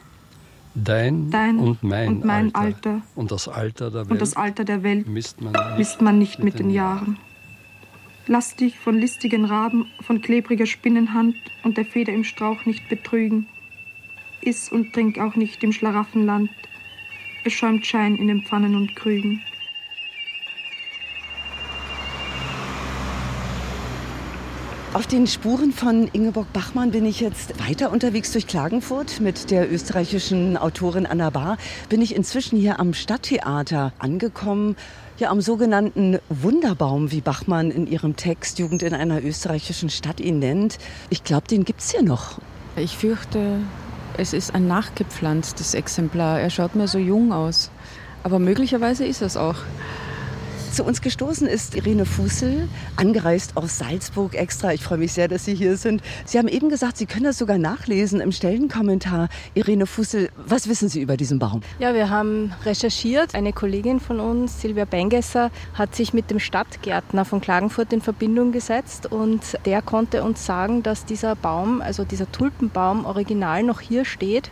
[0.74, 2.90] Dein, Dein und mein, und mein Alter.
[2.90, 3.02] Alter.
[3.14, 4.10] Und das Alter der Welt.
[4.10, 6.98] Und das Alter der Welt misst man nicht, misst man nicht mit, mit den Jahren.
[6.98, 7.18] Jahren.
[8.26, 11.34] Lass dich von listigen Raben, von klebriger Spinnenhand
[11.64, 13.48] und der Feder im Strauch nicht betrügen.
[14.40, 16.50] Iss und trink auch nicht im Schlaraffenland.
[17.44, 19.42] Es schäumt Schein in den Pfannen und Krügen.
[24.94, 29.72] Auf den Spuren von Ingeborg Bachmann bin ich jetzt weiter unterwegs durch Klagenfurt mit der
[29.72, 31.56] österreichischen Autorin Anna Bahr.
[31.88, 34.76] Bin ich inzwischen hier am Stadttheater angekommen,
[35.16, 40.40] ja am sogenannten Wunderbaum, wie Bachmann in ihrem Text Jugend in einer österreichischen Stadt ihn
[40.40, 40.76] nennt.
[41.08, 42.38] Ich glaube, den gibt es hier noch.
[42.76, 43.60] Ich fürchte,
[44.18, 46.38] es ist ein nachgepflanztes Exemplar.
[46.38, 47.70] Er schaut mir so jung aus.
[48.24, 49.56] Aber möglicherweise ist es auch.
[50.72, 54.72] Zu uns gestoßen ist Irene Fussel, angereist aus Salzburg extra.
[54.72, 56.00] Ich freue mich sehr, dass Sie hier sind.
[56.24, 59.28] Sie haben eben gesagt, Sie können das sogar nachlesen im Stellenkommentar.
[59.52, 61.60] Irene Fussel, was wissen Sie über diesen Baum?
[61.78, 63.34] Ja, wir haben recherchiert.
[63.34, 68.50] Eine Kollegin von uns, Silvia Bengesser, hat sich mit dem Stadtgärtner von Klagenfurt in Verbindung
[68.50, 74.06] gesetzt und der konnte uns sagen, dass dieser Baum, also dieser Tulpenbaum, original noch hier
[74.06, 74.50] steht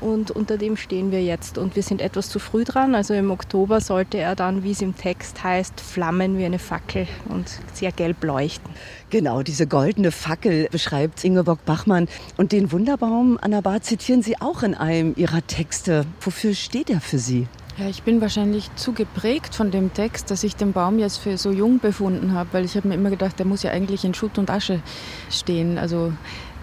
[0.00, 1.58] und unter dem stehen wir jetzt.
[1.58, 2.94] Und wir sind etwas zu früh dran.
[2.94, 7.06] Also im Oktober sollte er dann, wie es im Text heißt, flammen wie eine Fackel
[7.28, 8.70] und sehr gelb leuchten.
[9.10, 12.08] Genau, diese goldene Fackel beschreibt Ingeborg Bachmann.
[12.36, 16.04] Und den Wunderbaum, Anna Bar, zitieren Sie auch in einem Ihrer Texte.
[16.20, 17.46] Wofür steht er für Sie?
[17.78, 21.36] Ja, ich bin wahrscheinlich zu geprägt von dem Text, dass ich den Baum jetzt für
[21.36, 24.14] so jung befunden habe, weil ich habe mir immer gedacht, der muss ja eigentlich in
[24.14, 24.80] Schutt und Asche
[25.28, 25.76] stehen.
[25.76, 26.14] Also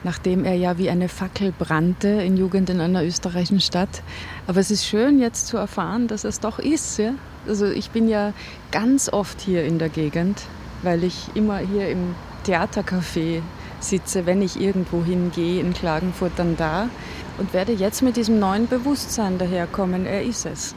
[0.03, 4.01] nachdem er ja wie eine Fackel brannte in Jugend in einer österreichischen Stadt.
[4.47, 6.97] Aber es ist schön jetzt zu erfahren, dass es doch ist.
[6.97, 7.13] Ja?
[7.47, 8.33] Also ich bin ja
[8.71, 10.41] ganz oft hier in der Gegend,
[10.81, 13.41] weil ich immer hier im Theatercafé
[13.79, 16.89] sitze, wenn ich irgendwo hingehe in Klagenfurt, dann da
[17.37, 20.05] und werde jetzt mit diesem neuen Bewusstsein daherkommen.
[20.05, 20.75] Er ist es.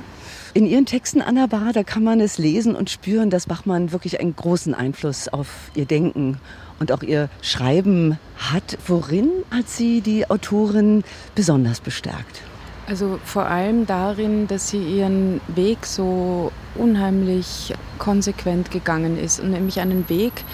[0.55, 4.21] In Ihren Texten, Anna Bar, da kann man es lesen und spüren, dass Bachmann wirklich
[4.21, 6.39] einen großen Einfluss auf ihr Denken
[6.79, 8.79] und auch ihr Schreiben hat.
[8.87, 12.43] Worin hat sie die Autorin besonders bestärkt?
[12.89, 19.81] Also vor allem darin, dass sie ihren Weg so unheimlich konsequent gegangen ist und nämlich
[19.81, 20.45] einen Weg,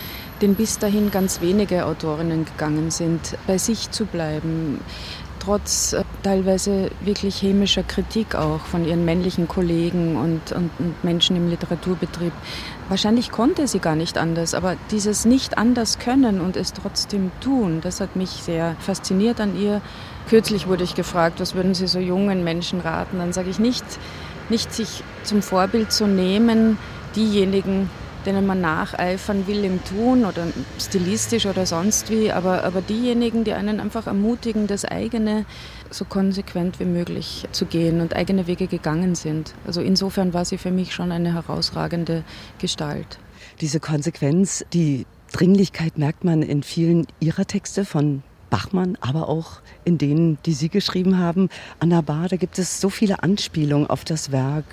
[0.41, 4.81] den bis dahin ganz wenige Autorinnen gegangen sind, bei sich zu bleiben,
[5.43, 11.37] trotz äh, teilweise wirklich hämischer Kritik auch von ihren männlichen Kollegen und, und, und, Menschen
[11.37, 12.33] im Literaturbetrieb.
[12.93, 17.81] Wahrscheinlich konnte sie gar nicht anders, aber dieses nicht anders können und es trotzdem tun,
[17.81, 19.81] das hat mich sehr fasziniert an ihr.
[20.29, 23.17] Kürzlich wurde ich gefragt, was würden Sie so jungen Menschen raten?
[23.17, 23.83] Dann sage ich nicht,
[24.51, 26.77] nicht sich zum Vorbild zu nehmen,
[27.17, 27.89] diejenigen,
[28.27, 33.55] denen man nacheifern will im Tun oder stilistisch oder sonst wie, aber, aber diejenigen, die
[33.55, 35.47] einen einfach ermutigen, das eigene
[35.93, 39.55] so konsequent wie möglich zu gehen und eigene Wege gegangen sind.
[39.67, 42.25] Also insofern war sie für mich schon eine herausragende
[42.59, 43.19] Gestalt.
[43.61, 49.97] Diese Konsequenz, die Dringlichkeit merkt man in vielen ihrer Texte von Bachmann, aber auch in
[49.97, 51.49] denen, die Sie geschrieben haben.
[51.81, 54.67] Anna Bahr, da gibt es so viele Anspielungen auf das Werk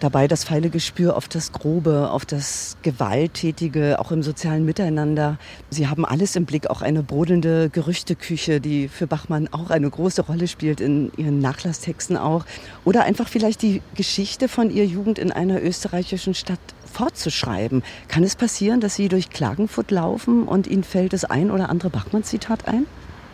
[0.00, 5.38] dabei das feine Gespür auf das Grobe, auf das Gewalttätige, auch im sozialen Miteinander.
[5.70, 10.22] Sie haben alles im Blick, auch eine brodelnde Gerüchteküche, die für Bachmann auch eine große
[10.22, 12.44] Rolle spielt in ihren Nachlasstexten auch.
[12.84, 16.60] Oder einfach vielleicht die Geschichte von ihrer Jugend in einer österreichischen Stadt
[16.92, 17.82] fortzuschreiben.
[18.08, 21.90] Kann es passieren, dass Sie durch Klagenfurt laufen und Ihnen fällt das ein oder andere
[21.90, 22.86] Bachmann-Zitat ein?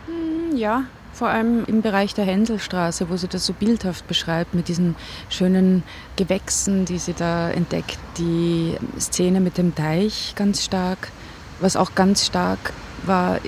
[0.07, 0.83] Hm, ja,
[1.15, 4.95] vor allem im Bereich der Hänselstraße, wo sie das so bildhaft beschreibt, mit diesen
[5.29, 5.83] schönen
[6.17, 7.97] Gewächsen, die sie da entdeckt.
[8.17, 11.11] Die Szene mit dem Teich ganz stark.
[11.61, 12.73] Was auch ganz stark
[13.05, 13.39] war,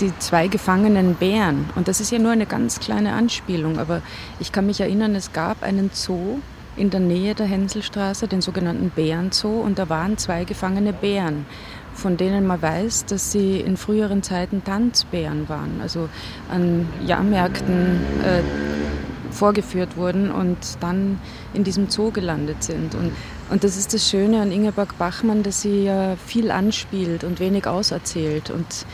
[0.00, 1.70] die zwei gefangenen Bären.
[1.74, 4.02] Und das ist ja nur eine ganz kleine Anspielung, aber
[4.38, 6.40] ich kann mich erinnern, es gab einen Zoo
[6.76, 11.46] in der Nähe der Hänselstraße, den sogenannten Bärenzoo, und da waren zwei gefangene Bären
[11.96, 16.08] von denen man weiß, dass sie in früheren Zeiten Tanzbären waren, also
[16.48, 18.42] an Jahrmärkten äh,
[19.32, 21.18] vorgeführt wurden und dann
[21.54, 22.94] in diesem Zoo gelandet sind.
[22.94, 23.12] Und,
[23.50, 27.66] und das ist das Schöne an Ingeborg Bachmann, dass sie ja viel anspielt und wenig
[27.66, 28.50] auserzählt.
[28.50, 28.86] Und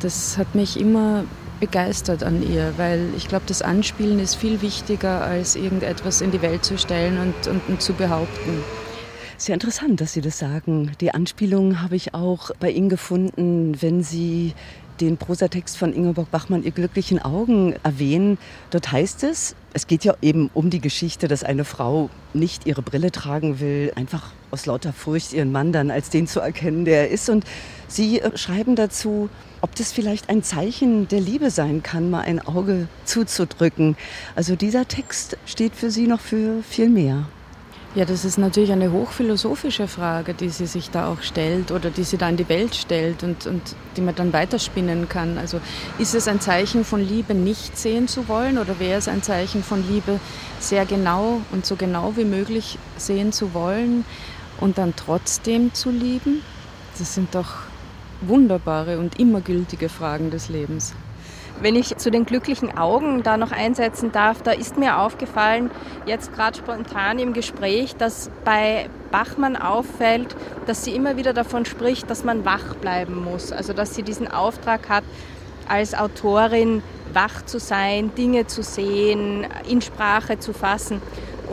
[0.00, 1.24] das hat mich immer
[1.60, 6.42] begeistert an ihr, weil ich glaube, das Anspielen ist viel wichtiger, als irgendetwas in die
[6.42, 8.64] Welt zu stellen und, und, und zu behaupten.
[9.42, 10.92] Sehr interessant, dass Sie das sagen.
[11.00, 14.54] Die Anspielung habe ich auch bei Ihnen gefunden, wenn Sie
[15.00, 18.38] den Prosatext von Ingeborg Bachmann, Ihr glücklichen Augen, erwähnen.
[18.70, 22.82] Dort heißt es, es geht ja eben um die Geschichte, dass eine Frau nicht ihre
[22.82, 27.08] Brille tragen will, einfach aus lauter Furcht, ihren Mann dann als den zu erkennen, der
[27.08, 27.28] er ist.
[27.28, 27.44] Und
[27.88, 29.28] Sie äh, schreiben dazu,
[29.60, 33.96] ob das vielleicht ein Zeichen der Liebe sein kann, mal ein Auge zuzudrücken.
[34.36, 37.26] Also dieser Text steht für Sie noch für viel mehr.
[37.94, 42.04] Ja, das ist natürlich eine hochphilosophische Frage, die sie sich da auch stellt oder die
[42.04, 45.36] sie da in die Welt stellt und, und die man dann weiterspinnen kann.
[45.36, 45.60] Also
[45.98, 49.62] ist es ein Zeichen von Liebe, nicht sehen zu wollen oder wäre es ein Zeichen
[49.62, 50.20] von Liebe,
[50.58, 54.06] sehr genau und so genau wie möglich sehen zu wollen
[54.58, 56.40] und dann trotzdem zu lieben?
[56.98, 57.56] Das sind doch
[58.22, 60.94] wunderbare und immer gültige Fragen des Lebens.
[61.62, 65.70] Wenn ich zu den glücklichen Augen da noch einsetzen darf, da ist mir aufgefallen,
[66.06, 70.34] jetzt gerade spontan im Gespräch, dass bei Bachmann auffällt,
[70.66, 73.52] dass sie immer wieder davon spricht, dass man wach bleiben muss.
[73.52, 75.04] Also dass sie diesen Auftrag hat,
[75.68, 81.00] als Autorin wach zu sein, Dinge zu sehen, in Sprache zu fassen.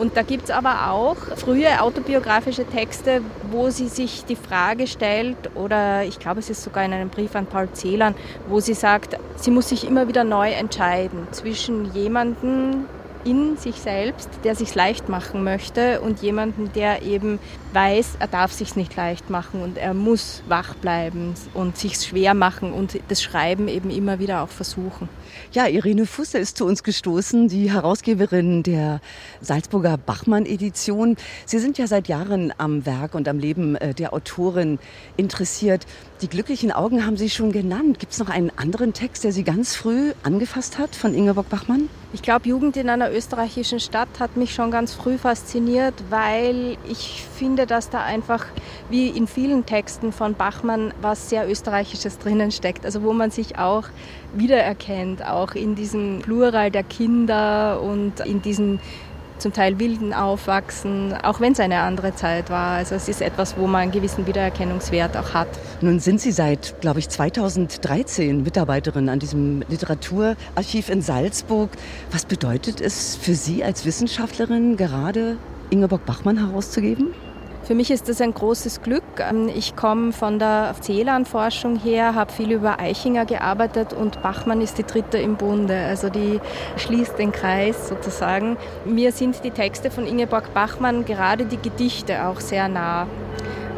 [0.00, 5.36] Und da gibt es aber auch frühe autobiografische Texte, wo sie sich die Frage stellt,
[5.54, 8.14] oder ich glaube, es ist sogar in einem Brief an Paul Celan,
[8.48, 12.86] wo sie sagt, sie muss sich immer wieder neu entscheiden zwischen jemandem,
[13.24, 17.38] in sich selbst, der sich leicht machen möchte und jemanden, der eben
[17.74, 22.32] weiß, er darf sich nicht leicht machen und er muss wach bleiben und sich schwer
[22.32, 25.10] machen und das Schreiben eben immer wieder auch versuchen.
[25.52, 29.00] Ja, Irene Fusse ist zu uns gestoßen, die Herausgeberin der
[29.40, 31.16] Salzburger Bachmann-Edition.
[31.44, 34.78] Sie sind ja seit Jahren am Werk und am Leben äh, der Autorin
[35.16, 35.86] interessiert.
[36.22, 37.98] Die glücklichen Augen haben Sie schon genannt.
[37.98, 41.88] Gibt es noch einen anderen Text, der Sie ganz früh angefasst hat von Ingeborg Bachmann?
[42.12, 47.24] Ich glaube, Jugend in einer österreichischen Stadt hat mich schon ganz früh fasziniert, weil ich
[47.38, 48.46] finde, dass da einfach
[48.90, 52.84] wie in vielen Texten von Bachmann was sehr Österreichisches drinnen steckt.
[52.84, 53.84] Also wo man sich auch
[54.34, 58.78] wiedererkennt, auch in diesem Plural der Kinder und in diesem
[59.40, 62.76] zum Teil wilden Aufwachsen, auch wenn es eine andere Zeit war.
[62.76, 65.48] Also es ist etwas, wo man einen gewissen Wiedererkennungswert auch hat.
[65.80, 71.70] Nun sind Sie seit, glaube ich, 2013 Mitarbeiterin an diesem Literaturarchiv in Salzburg.
[72.10, 75.38] Was bedeutet es für Sie als Wissenschaftlerin, gerade
[75.70, 77.08] Ingeborg Bachmann herauszugeben?
[77.70, 79.04] Für mich ist das ein großes Glück.
[79.20, 84.76] Ähm, ich komme von der Celan-Forschung her, habe viel über Eichinger gearbeitet und Bachmann ist
[84.78, 85.76] die dritte im Bunde.
[85.76, 86.40] Also die
[86.78, 88.56] schließt den Kreis sozusagen.
[88.84, 93.06] Mir sind die Texte von Ingeborg Bachmann, gerade die Gedichte, auch sehr nah.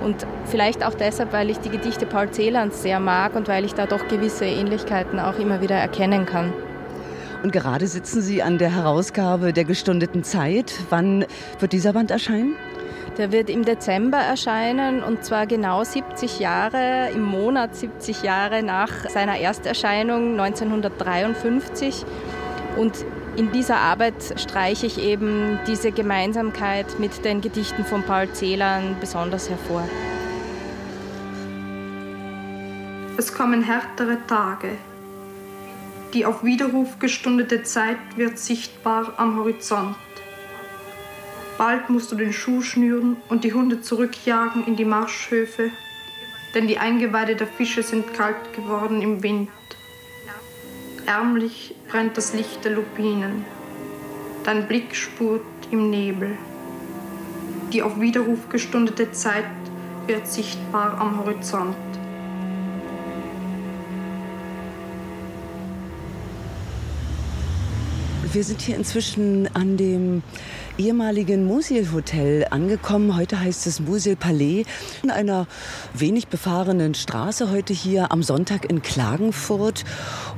[0.03, 3.75] Und vielleicht auch deshalb, weil ich die Gedichte Paul Celans sehr mag und weil ich
[3.75, 6.55] da doch gewisse Ähnlichkeiten auch immer wieder erkennen kann.
[7.43, 10.73] Und gerade sitzen Sie an der Herausgabe der gestundeten Zeit.
[10.89, 11.27] Wann
[11.59, 12.57] wird dieser Band erscheinen?
[13.19, 19.11] Der wird im Dezember erscheinen und zwar genau 70 Jahre, im Monat 70 Jahre nach
[19.11, 22.07] seiner Ersterscheinung 1953.
[22.79, 23.05] Und
[23.37, 29.51] in dieser Arbeit streiche ich eben diese Gemeinsamkeit mit den Gedichten von Paul Celan besonders
[29.51, 29.87] hervor.
[33.19, 34.71] Es kommen härtere Tage.
[36.15, 39.97] Die auf Widerruf gestundete Zeit wird sichtbar am Horizont.
[41.63, 45.71] Bald musst du den Schuh schnüren und die Hunde zurückjagen in die Marschhöfe,
[46.57, 49.49] denn die Eingeweide der Fische sind kalt geworden im Wind.
[51.07, 53.45] Ärmlich brennt das Licht der Lupinen,
[54.43, 56.37] dein Blick spurt im Nebel.
[57.73, 59.45] Die auf Widerruf gestundete Zeit
[60.09, 61.77] wird sichtbar am Horizont.
[68.33, 70.23] Wir sind hier inzwischen an dem
[70.79, 73.17] ehemaligen Musil-Hotel angekommen.
[73.17, 74.65] Heute heißt es Musil Palais.
[75.03, 75.47] In einer
[75.93, 79.85] wenig befahrenen Straße heute hier am Sonntag in Klagenfurt.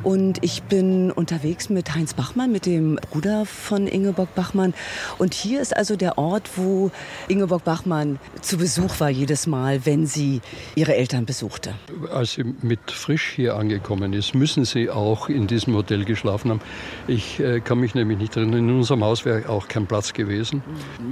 [0.02, 4.74] Und ich bin unterwegs mit Heinz Bachmann, mit dem Bruder von Ingeborg Bachmann.
[5.18, 6.90] Und hier ist also der Ort, wo
[7.28, 10.40] Ingeborg Bachmann zu Besuch war jedes Mal, wenn sie
[10.74, 11.74] ihre Eltern besuchte.
[12.12, 16.60] Als sie mit Frisch hier angekommen ist, müssen sie auch in diesem Hotel geschlafen haben.
[17.06, 20.24] Ich äh, kann mich nämlich nicht erinnern, in unserem Haus wäre auch kein Platz gewesen
[20.34, 20.62] gewesen.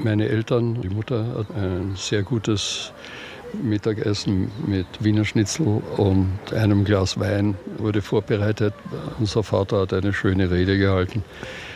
[0.02, 2.92] Meine Eltern, die Mutter hat ein sehr gutes
[3.62, 8.74] Mittagessen mit Wiener Schnitzel und einem Glas Wein wurde vorbereitet.
[9.18, 11.22] Unser Vater hat eine schöne Rede gehalten.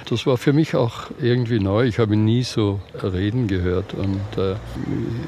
[0.08, 1.84] Das war für mich auch irgendwie neu.
[1.84, 4.54] Ich habe nie so reden gehört und äh,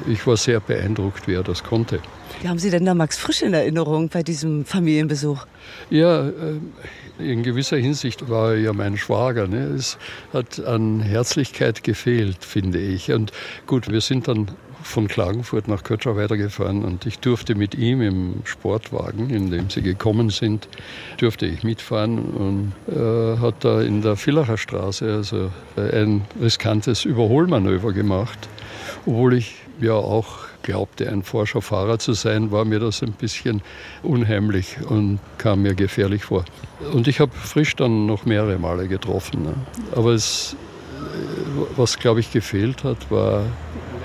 [0.09, 1.99] ich war sehr beeindruckt, wie er das konnte.
[2.41, 5.45] Wie haben Sie denn da Max Frisch in Erinnerung bei diesem Familienbesuch?
[5.89, 6.31] Ja, äh,
[7.19, 9.47] in gewisser Hinsicht war er ja mein Schwager.
[9.47, 9.65] Ne?
[9.75, 9.97] Es
[10.33, 13.11] hat an Herzlichkeit gefehlt, finde ich.
[13.11, 13.31] Und
[13.67, 14.49] gut, wir sind dann
[14.81, 19.81] von Klagenfurt nach Kötschau weitergefahren und ich durfte mit ihm im Sportwagen, in dem sie
[19.81, 20.67] gekommen sind,
[21.17, 27.91] durfte ich mitfahren und äh, hat da in der Villacher Straße also ein riskantes Überholmanöver
[27.91, 28.47] gemacht,
[29.05, 33.61] obwohl ich ja auch glaubte, ein forscher Fahrer zu sein, war mir das ein bisschen
[34.03, 36.45] unheimlich und kam mir gefährlich vor.
[36.93, 39.43] Und ich habe Frisch dann noch mehrere Male getroffen.
[39.43, 39.53] Ne?
[39.95, 40.55] Aber es,
[41.75, 43.43] was, glaube ich, gefehlt hat, war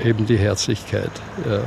[0.04, 1.10] eben die Herzlichkeit.
[1.48, 1.62] Ja.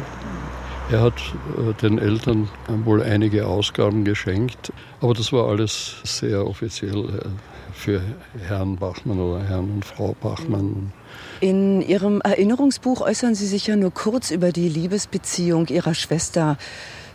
[0.90, 1.16] Er hat
[1.58, 2.48] äh, den Eltern
[2.86, 4.72] wohl einige Ausgaben geschenkt,
[5.02, 8.02] aber das war alles sehr offiziell äh, für
[8.48, 10.92] Herrn Bachmann oder Herrn und Frau Bachmann.
[11.40, 16.58] In Ihrem Erinnerungsbuch äußern Sie sich ja nur kurz über die Liebesbeziehung Ihrer Schwester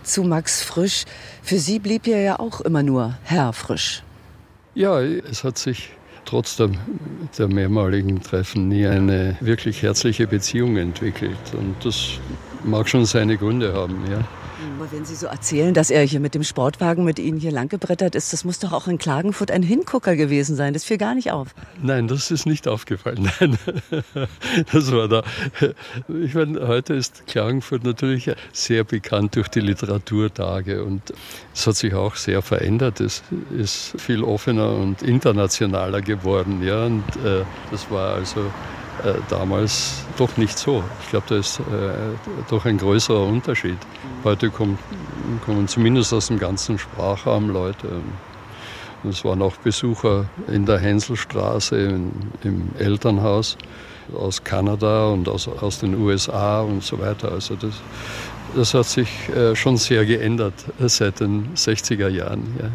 [0.05, 1.05] zu Max Frisch.
[1.43, 4.03] Für Sie blieb er ja auch immer nur Herr Frisch.
[4.75, 5.91] Ja, es hat sich
[6.25, 6.71] trotz der,
[7.37, 11.55] der mehrmaligen Treffen nie eine wirklich herzliche Beziehung entwickelt.
[11.55, 12.21] Und das
[12.65, 14.25] mag schon seine Gründe haben, ja.
[14.79, 18.15] Aber wenn Sie so erzählen, dass er hier mit dem Sportwagen mit Ihnen hier langgebrettert
[18.15, 20.73] ist, das muss doch auch in Klagenfurt ein Hingucker gewesen sein.
[20.73, 21.55] Das fiel gar nicht auf.
[21.81, 23.31] Nein, das ist nicht aufgefallen.
[23.41, 23.59] Nein,
[24.73, 25.23] das war da.
[26.23, 31.03] Ich meine, heute ist Klagenfurt natürlich sehr bekannt durch die Literaturtage und
[31.55, 33.01] es hat sich auch sehr verändert.
[33.01, 33.23] Es
[33.57, 36.63] ist viel offener und internationaler geworden.
[36.63, 38.51] Ja, und äh, das war also
[39.05, 40.85] äh, damals doch nicht so.
[41.03, 41.63] Ich glaube, da ist äh,
[42.49, 43.79] doch ein größerer Unterschied.
[44.25, 44.79] Heute kommt,
[45.45, 47.89] kommen zumindest aus dem ganzen Sprachraum Leute.
[49.09, 52.13] es waren auch Besucher in der Hänselstraße in,
[52.45, 53.57] im Elternhaus
[54.15, 57.33] aus Kanada und aus, aus den USA und so weiter.
[57.33, 57.75] Also das,
[58.55, 62.57] das hat sich äh, schon sehr geändert seit den 60er Jahren.
[62.61, 62.69] Ja.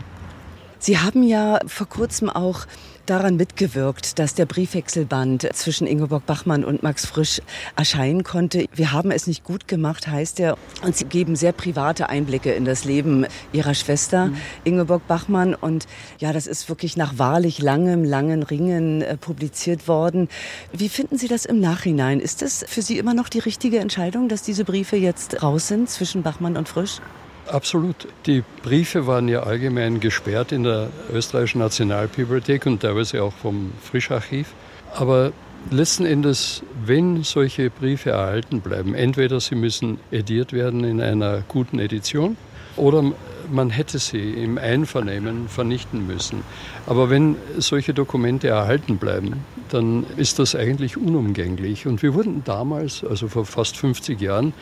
[0.80, 2.66] Sie haben ja vor kurzem auch
[3.10, 7.42] daran mitgewirkt, dass der Briefwechselband zwischen Ingeborg Bachmann und Max Frisch
[7.76, 8.66] erscheinen konnte.
[8.74, 10.58] Wir haben es nicht gut gemacht, heißt er.
[10.84, 14.38] Und sie geben sehr private Einblicke in das Leben ihrer Schwester mhm.
[14.64, 15.56] Ingeborg Bachmann.
[15.56, 15.88] Und
[16.20, 20.28] ja, das ist wirklich nach wahrlich langem, langen Ringen äh, publiziert worden.
[20.74, 22.20] Wie finden Sie das im Nachhinein?
[22.20, 25.90] Ist das für Sie immer noch die richtige Entscheidung, dass diese Briefe jetzt raus sind
[25.90, 27.00] zwischen Bachmann und Frisch?
[27.48, 28.08] Absolut.
[28.26, 34.54] Die Briefe waren ja allgemein gesperrt in der österreichischen Nationalbibliothek und teilweise auch vom Frischarchiv.
[34.94, 35.32] Aber
[35.72, 41.80] letzten Endes, wenn solche Briefe erhalten bleiben, entweder sie müssen ediert werden in einer guten
[41.80, 42.38] Edition
[42.76, 43.14] oder
[43.52, 46.44] man hätte sie im Einvernehmen vernichten müssen.
[46.86, 51.88] Aber wenn solche Dokumente erhalten bleiben, dann ist das eigentlich unumgänglich.
[51.88, 54.54] Und wir wurden damals, also vor fast 50 Jahren,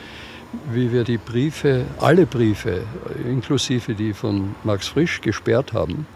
[0.72, 2.82] wie wir die Briefe, alle Briefe,
[3.26, 6.08] inklusive die von Max Frisch, gesperrt haben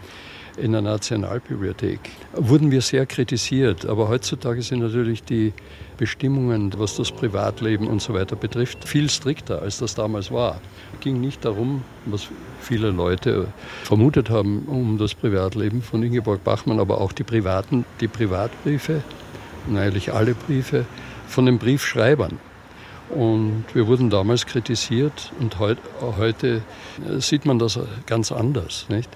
[0.56, 2.00] in der Nationalbibliothek,
[2.34, 3.86] wurden wir sehr kritisiert.
[3.86, 5.52] Aber heutzutage sind natürlich die
[5.96, 10.60] Bestimmungen, was das Privatleben und so weiter betrifft, viel strikter, als das damals war.
[10.94, 12.28] Es ging nicht darum, was
[12.60, 13.48] viele Leute
[13.84, 19.02] vermutet haben, um das Privatleben von Ingeborg Bachmann, aber auch die privaten, die Privatbriefe,
[19.66, 20.86] und eigentlich alle Briefe
[21.26, 22.38] von den Briefschreibern.
[23.14, 26.62] Und wir wurden damals kritisiert und heut, heute
[27.18, 28.86] sieht man das ganz anders.
[28.88, 29.10] Nicht?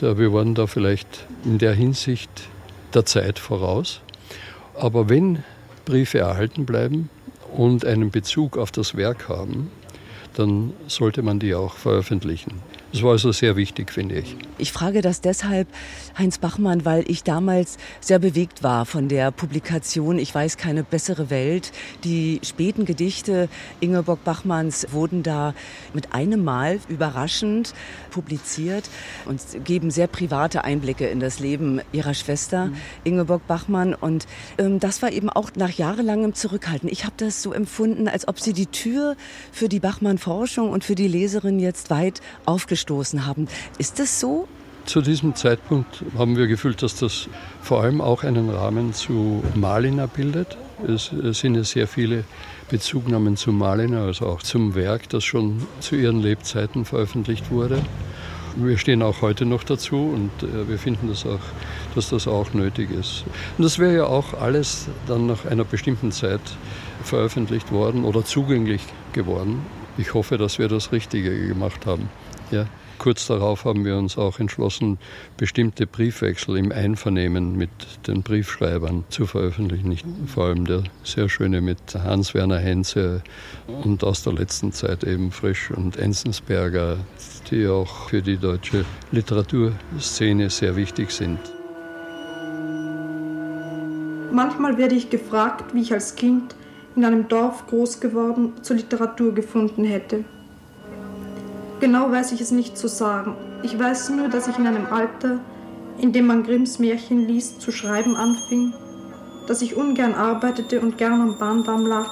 [0.00, 2.30] Wir waren da vielleicht in der Hinsicht
[2.92, 4.00] der Zeit voraus.
[4.74, 5.44] Aber wenn
[5.84, 7.08] Briefe erhalten bleiben
[7.56, 9.70] und einen Bezug auf das Werk haben,
[10.34, 12.60] dann sollte man die auch veröffentlichen.
[12.92, 14.36] Das war also sehr wichtig, finde ich.
[14.58, 15.68] Ich frage das deshalb,
[16.18, 21.28] Heinz Bachmann, weil ich damals sehr bewegt war von der Publikation Ich weiß keine bessere
[21.28, 21.72] Welt.
[22.04, 23.48] Die späten Gedichte
[23.80, 25.54] Ingeborg Bachmanns wurden da
[25.92, 27.74] mit einem Mal überraschend
[28.10, 28.88] publiziert
[29.26, 32.76] und geben sehr private Einblicke in das Leben ihrer Schwester mhm.
[33.04, 33.94] Ingeborg Bachmann.
[33.94, 36.88] Und ähm, das war eben auch nach jahrelangem Zurückhalten.
[36.88, 39.16] Ich habe das so empfunden, als ob sie die Tür
[39.52, 43.48] für die Bachmann-Forschung und für die Leserin jetzt weit aufgestoßen haben.
[43.78, 44.48] Ist das so?
[44.86, 47.28] Zu diesem Zeitpunkt haben wir gefühlt, dass das
[47.60, 50.56] vor allem auch einen Rahmen zu Malina bildet.
[50.86, 51.10] Es
[51.40, 52.22] sind ja sehr viele
[52.70, 57.82] Bezugnahmen zu Malina, also auch zum Werk, das schon zu ihren Lebzeiten veröffentlicht wurde.
[58.54, 61.40] Wir stehen auch heute noch dazu und äh, wir finden das auch,
[61.94, 63.24] dass das auch nötig ist.
[63.58, 66.40] Und das wäre ja auch alles dann nach einer bestimmten Zeit
[67.02, 68.82] veröffentlicht worden oder zugänglich
[69.12, 69.66] geworden.
[69.98, 72.08] Ich hoffe, dass wir das Richtige gemacht haben.
[72.50, 72.66] Ja.
[72.98, 74.98] Kurz darauf haben wir uns auch entschlossen,
[75.36, 77.70] bestimmte Briefwechsel im Einvernehmen mit
[78.06, 80.26] den Briefschreibern zu veröffentlichen.
[80.26, 83.22] Vor allem der sehr schöne mit Hans-Werner Henze
[83.84, 86.96] und aus der letzten Zeit eben Frisch und Enzensberger,
[87.50, 91.38] die auch für die deutsche Literaturszene sehr wichtig sind.
[94.32, 96.54] Manchmal werde ich gefragt, wie ich als Kind
[96.96, 100.24] in einem Dorf groß geworden zur Literatur gefunden hätte.
[101.78, 103.36] Genau weiß ich es nicht zu sagen.
[103.62, 105.40] Ich weiß nur, dass ich in einem Alter,
[105.98, 108.72] in dem man Grimms Märchen liest, zu schreiben anfing,
[109.46, 112.10] dass ich ungern arbeitete und gern am Bahndamm lag,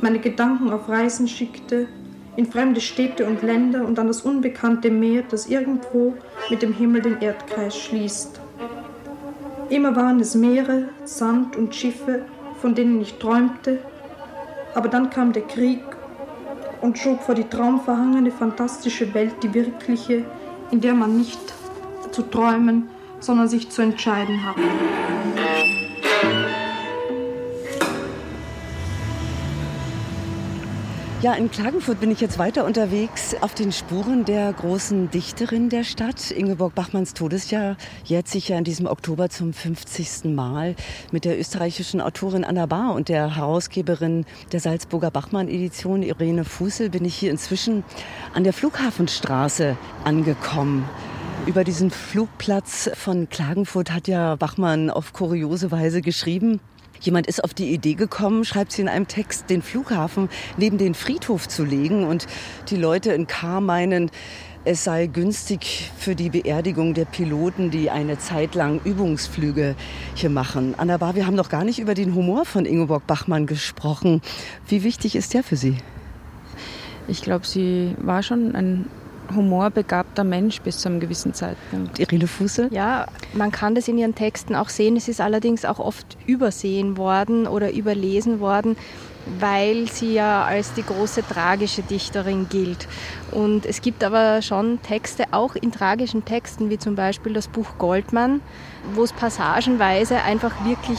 [0.00, 1.86] meine Gedanken auf Reisen schickte,
[2.34, 6.14] in fremde Städte und Länder und an das unbekannte Meer, das irgendwo
[6.50, 8.40] mit dem Himmel den Erdkreis schließt.
[9.68, 12.24] Immer waren es Meere, Sand und Schiffe,
[12.60, 13.78] von denen ich träumte,
[14.74, 15.82] aber dann kam der Krieg
[16.82, 20.24] und schob vor die traumverhangene, fantastische Welt die wirkliche,
[20.70, 21.40] in der man nicht
[22.10, 24.56] zu träumen, sondern sich zu entscheiden hat.
[31.22, 35.84] Ja, in Klagenfurt bin ich jetzt weiter unterwegs auf den Spuren der großen Dichterin der
[35.84, 36.32] Stadt.
[36.32, 40.24] Ingeborg Bachmanns Todesjahr jährt sich ja in diesem Oktober zum 50.
[40.34, 40.74] Mal
[41.12, 47.04] mit der österreichischen Autorin Anna Bahr und der Herausgeberin der Salzburger Bachmann-Edition Irene Fussel bin
[47.04, 47.84] ich hier inzwischen
[48.34, 50.88] an der Flughafenstraße angekommen.
[51.46, 56.58] Über diesen Flugplatz von Klagenfurt hat ja Bachmann auf kuriose Weise geschrieben.
[57.02, 60.94] Jemand ist auf die Idee gekommen, schreibt sie in einem Text, den Flughafen neben den
[60.94, 62.28] Friedhof zu legen und
[62.70, 64.08] die Leute in K meinen,
[64.64, 69.74] es sei günstig für die Beerdigung der Piloten, die eine Zeit lang Übungsflüge
[70.14, 70.76] hier machen.
[70.78, 74.22] Anna Bar, wir haben noch gar nicht über den Humor von Ingeborg Bachmann gesprochen.
[74.68, 75.78] Wie wichtig ist der für Sie?
[77.08, 78.86] Ich glaube, sie war schon ein
[79.34, 81.98] humorbegabter Mensch bis zu einem gewissen Zeitpunkt.
[81.98, 82.68] Irene Fuße?
[82.70, 84.96] Ja, man kann das in ihren Texten auch sehen.
[84.96, 88.76] Es ist allerdings auch oft übersehen worden oder überlesen worden,
[89.38, 92.88] weil sie ja als die große tragische Dichterin gilt.
[93.30, 97.78] Und es gibt aber schon Texte, auch in tragischen Texten, wie zum Beispiel das Buch
[97.78, 98.40] Goldmann,
[98.94, 100.98] wo es passagenweise einfach wirklich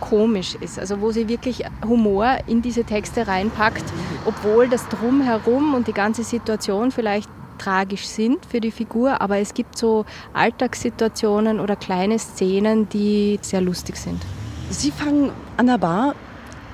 [0.00, 3.84] komisch ist, also wo sie wirklich Humor in diese Texte reinpackt,
[4.24, 7.28] obwohl das Drumherum und die ganze Situation vielleicht
[7.60, 13.60] tragisch sind für die Figur, aber es gibt so Alltagssituationen oder kleine Szenen, die sehr
[13.60, 14.22] lustig sind.
[14.70, 16.14] Sie fangen an der Bar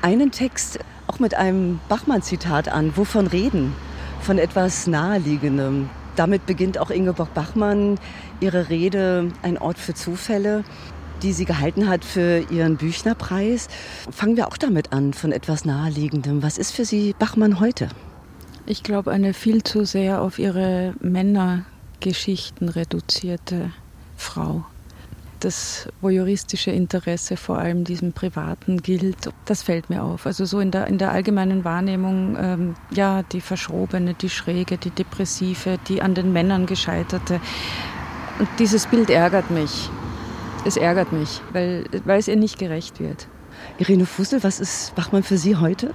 [0.02, 0.78] einen Text
[1.08, 2.96] auch mit einem Bachmann-Zitat an.
[2.96, 3.74] Wovon reden?
[4.20, 5.88] Von etwas Naheliegendem.
[6.14, 7.98] Damit beginnt auch Ingeborg Bachmann
[8.40, 10.64] ihre Rede Ein Ort für Zufälle,
[11.22, 13.68] die sie gehalten hat für ihren Büchnerpreis.
[14.10, 16.42] Fangen wir auch damit an, von etwas Naheliegendem.
[16.42, 17.88] Was ist für Sie Bachmann heute?
[18.68, 23.70] Ich glaube, eine viel zu sehr auf ihre Männergeschichten reduzierte
[24.16, 24.64] Frau.
[25.38, 30.26] Das voyeuristische Interesse vor allem diesem Privaten gilt, das fällt mir auf.
[30.26, 34.90] Also so in der, in der allgemeinen Wahrnehmung, ähm, ja, die Verschrobene, die Schräge, die
[34.90, 37.40] Depressive, die an den Männern gescheiterte.
[38.40, 39.90] Und dieses Bild ärgert mich.
[40.64, 43.28] Es ärgert mich, weil, weil es ihr nicht gerecht wird.
[43.78, 45.94] Irene Fussel, was ist Bachmann für Sie heute?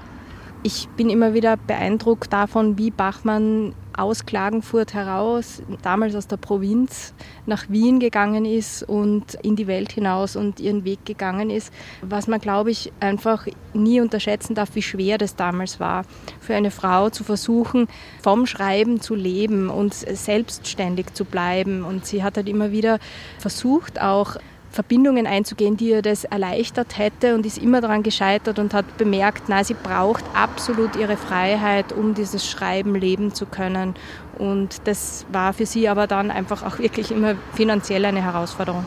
[0.63, 7.15] Ich bin immer wieder beeindruckt davon, wie Bachmann aus Klagenfurt heraus, damals aus der Provinz,
[7.47, 11.73] nach Wien gegangen ist und in die Welt hinaus und ihren Weg gegangen ist.
[12.03, 16.03] Was man, glaube ich, einfach nie unterschätzen darf, wie schwer das damals war,
[16.39, 17.87] für eine Frau zu versuchen,
[18.21, 21.83] vom Schreiben zu leben und selbstständig zu bleiben.
[21.83, 22.99] Und sie hat halt immer wieder
[23.39, 24.37] versucht, auch
[24.71, 29.49] Verbindungen einzugehen, die ihr das erleichtert hätte und ist immer daran gescheitert und hat bemerkt,
[29.49, 33.95] nein, sie braucht absolut ihre Freiheit, um dieses Schreiben leben zu können.
[34.37, 38.85] Und das war für sie aber dann einfach auch wirklich immer finanziell eine Herausforderung.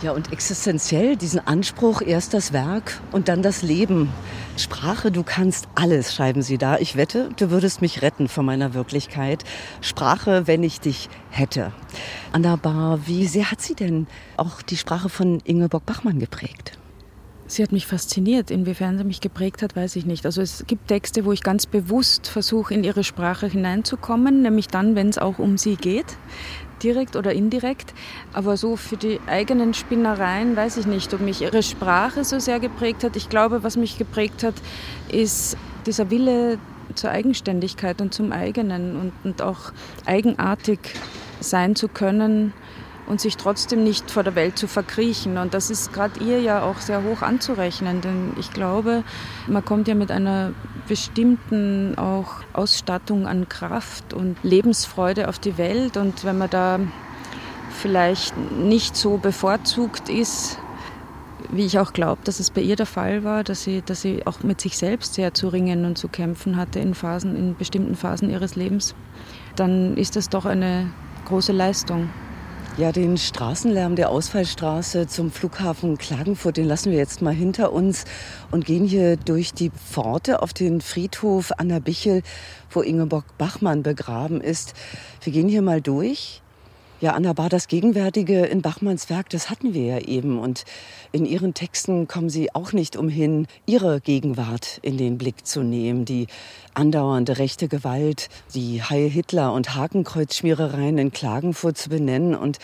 [0.00, 4.08] Ja, und existenziell diesen Anspruch, erst das Werk und dann das Leben.
[4.56, 6.78] Sprache, du kannst alles, schreiben Sie da.
[6.78, 9.42] Ich wette, du würdest mich retten von meiner Wirklichkeit.
[9.80, 11.72] Sprache, wenn ich dich hätte.
[12.30, 16.77] Anna Bar, wie sehr hat sie denn auch die Sprache von Ingeborg Bachmann geprägt?
[17.48, 18.50] Sie hat mich fasziniert.
[18.50, 20.26] Inwiefern sie mich geprägt hat, weiß ich nicht.
[20.26, 24.94] Also es gibt Texte, wo ich ganz bewusst versuche, in ihre Sprache hineinzukommen, nämlich dann,
[24.94, 26.16] wenn es auch um sie geht
[26.82, 27.92] direkt oder indirekt.
[28.32, 32.60] Aber so für die eigenen Spinnereien weiß ich nicht, ob mich ihre Sprache so sehr
[32.60, 33.16] geprägt hat.
[33.16, 34.54] Ich glaube, was mich geprägt hat,
[35.10, 36.58] ist dieser Wille
[36.94, 39.72] zur Eigenständigkeit und zum eigenen und, und auch
[40.06, 40.78] eigenartig
[41.40, 42.52] sein zu können
[43.08, 45.38] und sich trotzdem nicht vor der Welt zu verkriechen.
[45.38, 49.02] Und das ist gerade ihr ja auch sehr hoch anzurechnen, denn ich glaube,
[49.46, 50.52] man kommt ja mit einer
[50.86, 55.96] bestimmten auch Ausstattung an Kraft und Lebensfreude auf die Welt.
[55.96, 56.80] Und wenn man da
[57.80, 60.58] vielleicht nicht so bevorzugt ist,
[61.50, 64.26] wie ich auch glaube, dass es bei ihr der Fall war, dass sie, dass sie
[64.26, 67.94] auch mit sich selbst sehr zu ringen und zu kämpfen hatte in Phasen, in bestimmten
[67.94, 68.94] Phasen ihres Lebens,
[69.56, 70.90] dann ist das doch eine
[71.24, 72.10] große Leistung.
[72.78, 78.04] Ja, den Straßenlärm der Ausfallstraße zum Flughafen Klagenfurt, den lassen wir jetzt mal hinter uns
[78.52, 82.22] und gehen hier durch die Pforte auf den Friedhof Anna Bichel,
[82.70, 84.74] wo Ingeborg Bachmann begraben ist.
[85.24, 86.40] Wir gehen hier mal durch.
[87.00, 90.40] Ja, Anna Bar, das Gegenwärtige in Bachmanns Werk, das hatten wir ja eben.
[90.40, 90.64] Und
[91.12, 96.04] in ihren Texten kommen sie auch nicht umhin, ihre Gegenwart in den Blick zu nehmen.
[96.04, 96.26] Die
[96.74, 102.34] andauernde rechte Gewalt, die Heil Hitler und Hakenkreuzschmierereien in Klagenfurt zu benennen.
[102.34, 102.58] Und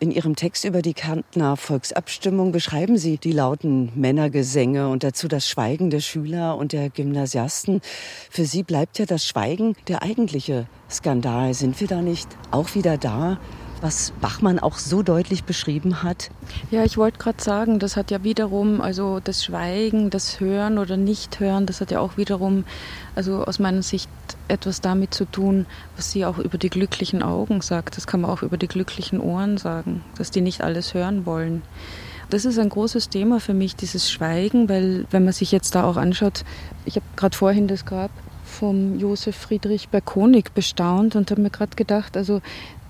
[0.00, 5.48] in ihrem Text über die Kärntner Volksabstimmung beschreiben sie die lauten Männergesänge und dazu das
[5.48, 7.80] Schweigen der Schüler und der Gymnasiasten.
[8.30, 11.54] Für sie bleibt ja das Schweigen der eigentliche Skandal.
[11.54, 13.38] Sind wir da nicht auch wieder da?
[13.80, 16.30] Was Bachmann auch so deutlich beschrieben hat?
[16.70, 20.96] Ja, ich wollte gerade sagen, das hat ja wiederum, also das Schweigen, das Hören oder
[20.96, 22.64] Nicht-Hören, das hat ja auch wiederum,
[23.14, 24.08] also aus meiner Sicht
[24.48, 25.66] etwas damit zu tun,
[25.96, 27.96] was sie auch über die glücklichen Augen sagt.
[27.96, 31.62] Das kann man auch über die glücklichen Ohren sagen, dass die nicht alles hören wollen.
[32.28, 35.84] Das ist ein großes Thema für mich, dieses Schweigen, weil wenn man sich jetzt da
[35.84, 36.44] auch anschaut,
[36.84, 38.10] ich habe gerade vorhin das Grab
[38.44, 42.40] vom Josef Friedrich Berkonig bestaunt und habe mir gerade gedacht, also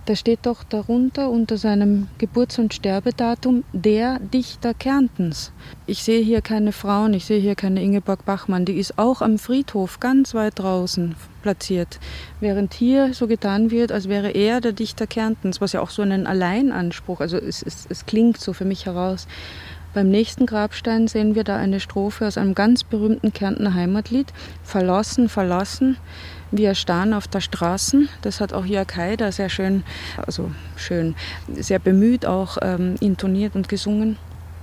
[0.06, 5.52] da steht doch darunter unter seinem Geburts- und Sterbedatum der Dichter Kärntens.
[5.86, 9.38] Ich sehe hier keine Frauen, ich sehe hier keine Ingeborg Bachmann, die ist auch am
[9.38, 11.98] Friedhof ganz weit draußen platziert.
[12.40, 16.02] Während hier so getan wird, als wäre er der Dichter Kärntens, was ja auch so
[16.02, 19.26] einen Alleinanspruch, also es, es, es klingt so für mich heraus.
[19.92, 24.32] Beim nächsten Grabstein sehen wir da eine Strophe aus einem ganz berühmten Kärntner Heimatlied,
[24.62, 25.96] Verlassen, verlassen.
[26.52, 28.06] Wir starren auf der Straße.
[28.22, 29.82] Das hat auch Jörg Haider sehr schön,
[30.16, 31.16] also schön,
[31.54, 34.16] sehr bemüht auch ähm, intoniert und gesungen.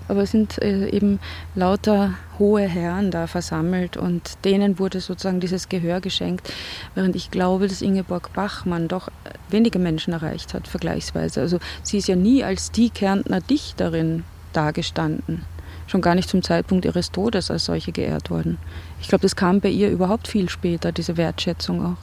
[0.07, 1.19] Aber es sind äh, eben
[1.55, 6.51] lauter hohe Herren da versammelt und denen wurde sozusagen dieses Gehör geschenkt,
[6.93, 9.09] während ich glaube, dass Ingeborg Bachmann doch
[9.49, 11.41] wenige Menschen erreicht hat, vergleichsweise.
[11.41, 15.45] Also sie ist ja nie als die Kärntner Dichterin dagestanden
[15.87, 18.57] schon gar nicht zum Zeitpunkt ihres Todes als solche geehrt worden.
[19.03, 21.97] Ich glaube, das kam bei ihr überhaupt viel später, diese Wertschätzung auch.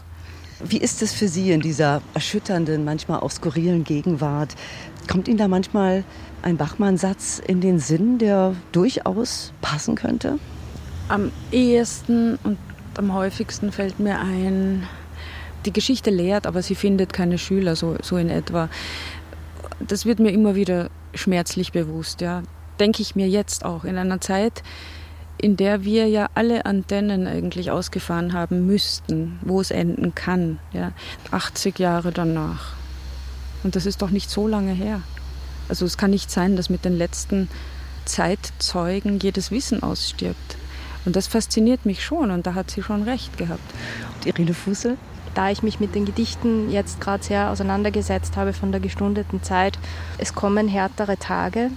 [0.62, 4.54] Wie ist es für Sie in dieser erschütternden, manchmal auch skurrilen Gegenwart?
[5.10, 6.04] Kommt Ihnen da manchmal
[6.42, 10.38] ein Bachmann-Satz in den Sinn, der durchaus passen könnte?
[11.08, 12.58] Am ehesten und
[12.98, 14.86] am häufigsten fällt mir ein,
[15.64, 18.68] die Geschichte lehrt, aber sie findet keine Schüler, so, so in etwa.
[19.80, 22.20] Das wird mir immer wieder schmerzlich bewusst.
[22.20, 22.42] Ja
[22.80, 24.62] denke ich mir jetzt auch, in einer Zeit,
[25.40, 30.92] in der wir ja alle Antennen eigentlich ausgefahren haben müssten, wo es enden kann, ja,
[31.30, 32.74] 80 Jahre danach.
[33.62, 35.02] Und das ist doch nicht so lange her.
[35.68, 37.48] Also es kann nicht sein, dass mit den letzten
[38.04, 40.56] Zeitzeugen jedes Wissen ausstirbt.
[41.04, 43.60] Und das fasziniert mich schon und da hat sie schon recht gehabt.
[44.16, 44.96] Und Irene Fussel?
[45.34, 49.78] Da ich mich mit den Gedichten jetzt gerade sehr auseinandergesetzt habe von der gestundeten Zeit,
[50.18, 51.70] es kommen härtere Tage,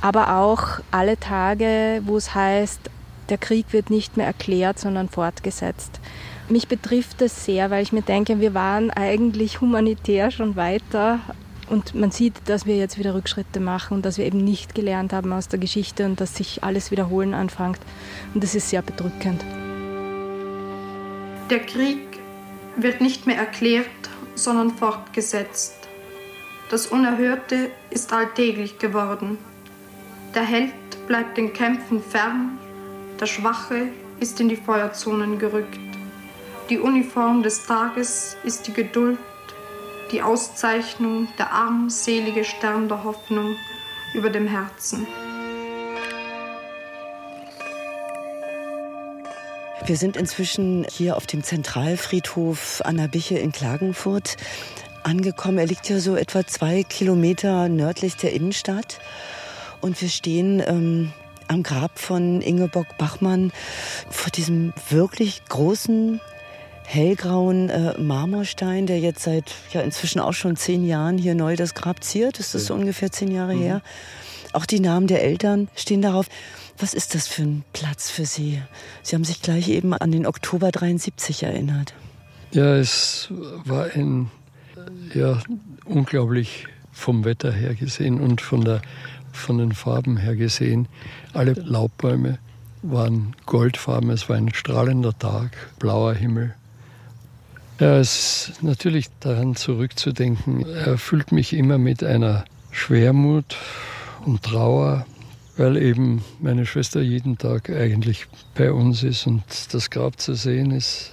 [0.00, 2.80] aber auch alle Tage, wo es heißt,
[3.28, 6.00] der Krieg wird nicht mehr erklärt, sondern fortgesetzt.
[6.48, 11.20] Mich betrifft das sehr, weil ich mir denke, wir waren eigentlich humanitär schon weiter
[11.70, 15.14] und man sieht, dass wir jetzt wieder Rückschritte machen und dass wir eben nicht gelernt
[15.14, 17.78] haben aus der Geschichte und dass sich alles wiederholen anfängt.
[18.34, 19.42] Und das ist sehr bedrückend.
[21.48, 22.20] Der Krieg
[22.76, 23.86] wird nicht mehr erklärt,
[24.34, 25.76] sondern fortgesetzt.
[26.70, 29.38] Das Unerhörte ist alltäglich geworden.
[30.34, 30.72] Der Held
[31.06, 32.58] bleibt den Kämpfen fern,
[33.20, 33.86] der Schwache
[34.18, 35.78] ist in die Feuerzonen gerückt.
[36.68, 39.18] Die Uniform des Tages ist die Geduld,
[40.10, 43.54] die Auszeichnung, der armselige Stern der Hoffnung
[44.12, 45.06] über dem Herzen.
[49.86, 54.36] Wir sind inzwischen hier auf dem Zentralfriedhof Anna Biche in Klagenfurt
[55.04, 55.58] angekommen.
[55.58, 58.98] Er liegt ja so etwa zwei Kilometer nördlich der Innenstadt.
[59.84, 61.12] Und wir stehen ähm,
[61.46, 63.52] am Grab von Ingeborg Bachmann
[64.08, 66.22] vor diesem wirklich großen
[66.86, 71.74] hellgrauen äh, Marmorstein, der jetzt seit ja inzwischen auch schon zehn Jahren hier neu das
[71.74, 72.38] Grab ziert.
[72.38, 73.60] Das ist so ungefähr zehn Jahre mhm.
[73.60, 73.82] her.
[74.54, 76.28] Auch die Namen der Eltern stehen darauf.
[76.78, 78.62] Was ist das für ein Platz für Sie?
[79.02, 81.92] Sie haben sich gleich eben an den Oktober 73 erinnert.
[82.52, 83.28] Ja, es
[83.66, 84.30] war ein
[85.12, 85.42] ja,
[85.84, 88.80] unglaublich vom Wetter her gesehen und von, der,
[89.34, 90.88] von den Farben her gesehen.
[91.32, 92.38] Alle Laubbäume
[92.82, 96.54] waren goldfarben, es war ein strahlender Tag, blauer Himmel.
[97.80, 103.56] Ja, es ist natürlich daran zurückzudenken, erfüllt mich immer mit einer Schwermut
[104.24, 105.06] und Trauer,
[105.56, 110.70] weil eben meine Schwester jeden Tag eigentlich bei uns ist und das Grab zu sehen
[110.70, 111.10] ist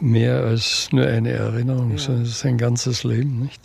[0.00, 1.98] mehr als nur eine Erinnerung, ja.
[1.98, 3.60] sondern es ist ein ganzes Leben, nicht?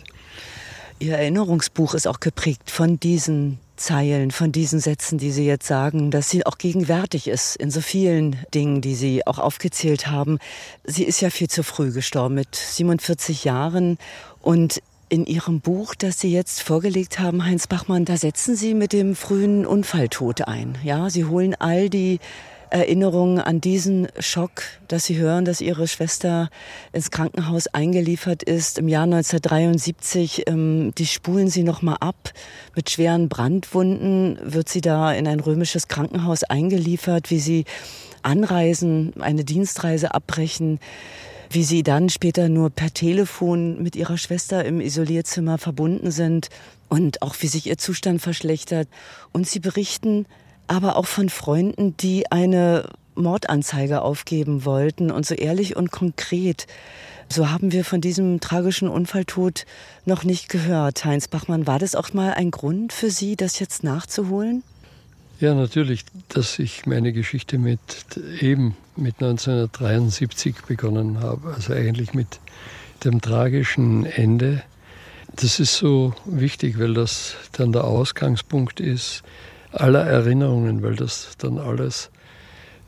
[1.00, 6.10] Ihr Erinnerungsbuch ist auch geprägt von diesen Zeilen, von diesen Sätzen, die Sie jetzt sagen,
[6.10, 10.38] dass sie auch gegenwärtig ist in so vielen Dingen, die Sie auch aufgezählt haben.
[10.84, 13.98] Sie ist ja viel zu früh gestorben mit 47 Jahren
[14.42, 18.92] und in Ihrem Buch, das Sie jetzt vorgelegt haben, Heinz Bachmann, da setzen Sie mit
[18.92, 20.76] dem frühen Unfalltod ein.
[20.84, 22.20] Ja, Sie holen all die
[22.70, 26.50] Erinnerungen an diesen Schock, dass sie hören, dass ihre Schwester
[26.92, 30.44] ins Krankenhaus eingeliefert ist im Jahr 1973.
[30.46, 32.32] Ähm, die spulen sie noch mal ab.
[32.74, 37.64] Mit schweren Brandwunden wird sie da in ein römisches Krankenhaus eingeliefert, wie sie
[38.22, 40.80] anreisen, eine Dienstreise abbrechen
[41.50, 46.50] wie sie dann später nur per Telefon mit ihrer Schwester im Isolierzimmer verbunden sind
[46.88, 48.88] und auch wie sich ihr Zustand verschlechtert.
[49.32, 50.26] Und sie berichten
[50.68, 56.66] aber auch von Freunden, die eine Mordanzeige aufgeben wollten und so ehrlich und konkret.
[57.30, 59.66] So haben wir von diesem tragischen Unfalltod
[60.06, 61.04] noch nicht gehört.
[61.04, 64.62] Heinz Bachmann, war das auch mal ein Grund für Sie, das jetzt nachzuholen?
[65.40, 67.80] Ja, natürlich, dass ich meine Geschichte mit
[68.40, 72.40] eben mit 1973 begonnen habe, also eigentlich mit
[73.04, 74.62] dem tragischen Ende.
[75.36, 79.22] Das ist so wichtig, weil das dann der Ausgangspunkt ist
[79.80, 82.10] aller Erinnerungen, weil das dann alles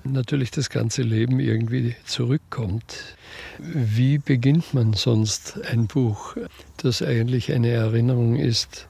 [0.05, 3.17] natürlich das ganze Leben irgendwie zurückkommt.
[3.59, 6.37] Wie beginnt man sonst ein Buch,
[6.79, 8.89] das eigentlich eine Erinnerung ist?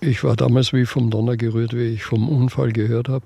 [0.00, 3.24] Ich war damals wie vom Donner gerührt, wie ich vom Unfall gehört habe.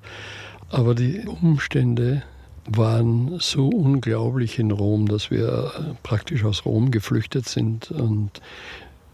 [0.71, 2.23] Aber die Umstände
[2.67, 7.91] waren so unglaublich in Rom, dass wir praktisch aus Rom geflüchtet sind.
[7.91, 8.41] Und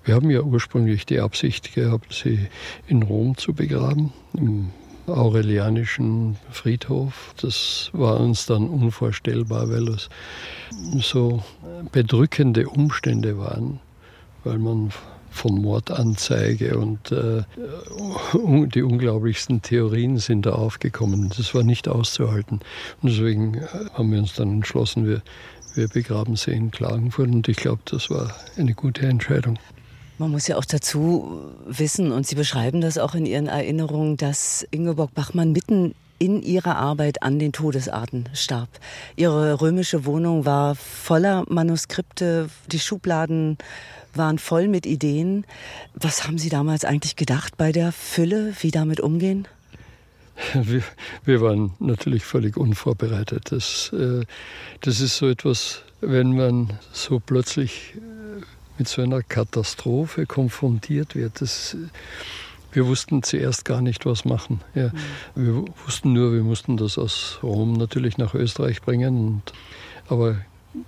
[0.05, 2.47] wir haben ja ursprünglich die Absicht gehabt, sie
[2.86, 4.70] in Rom zu begraben, im
[5.07, 7.34] Aurelianischen Friedhof.
[7.40, 10.09] Das war uns dann unvorstellbar, weil es
[11.00, 11.42] so
[11.92, 13.80] bedrückende Umstände waren,
[14.44, 14.90] weil man
[15.36, 17.42] von Mordanzeige und äh,
[18.34, 21.30] die unglaublichsten Theorien sind da aufgekommen.
[21.36, 22.61] Das war nicht auszuhalten.
[23.02, 25.22] Und deswegen äh, haben wir uns dann entschlossen, wir,
[25.74, 27.28] wir begraben sie in Klagenfurt.
[27.28, 29.59] Und ich glaube, das war eine gute Entscheidung.
[30.18, 34.66] Man muss ja auch dazu wissen, und Sie beschreiben das auch in Ihren Erinnerungen, dass
[34.70, 38.68] Ingeborg Bachmann mitten in ihrer Arbeit an den Todesarten starb.
[39.16, 43.58] Ihre römische Wohnung war voller Manuskripte, die Schubladen
[44.14, 45.44] waren voll mit Ideen.
[45.94, 49.46] Was haben Sie damals eigentlich gedacht bei der Fülle, wie damit umgehen?
[50.54, 50.82] Wir,
[51.24, 53.52] wir waren natürlich völlig unvorbereitet.
[53.52, 54.24] Das, äh,
[54.80, 57.94] das ist so etwas, wenn man so plötzlich
[58.79, 61.41] mit so einer Katastrophe konfrontiert wird.
[61.41, 61.77] Das,
[62.72, 64.61] wir wussten zuerst gar nicht, was machen.
[64.74, 64.91] Ja,
[65.35, 65.47] mhm.
[65.47, 69.27] Wir wussten nur, wir mussten das aus Rom natürlich nach Österreich bringen.
[69.27, 69.53] Und,
[70.09, 70.37] aber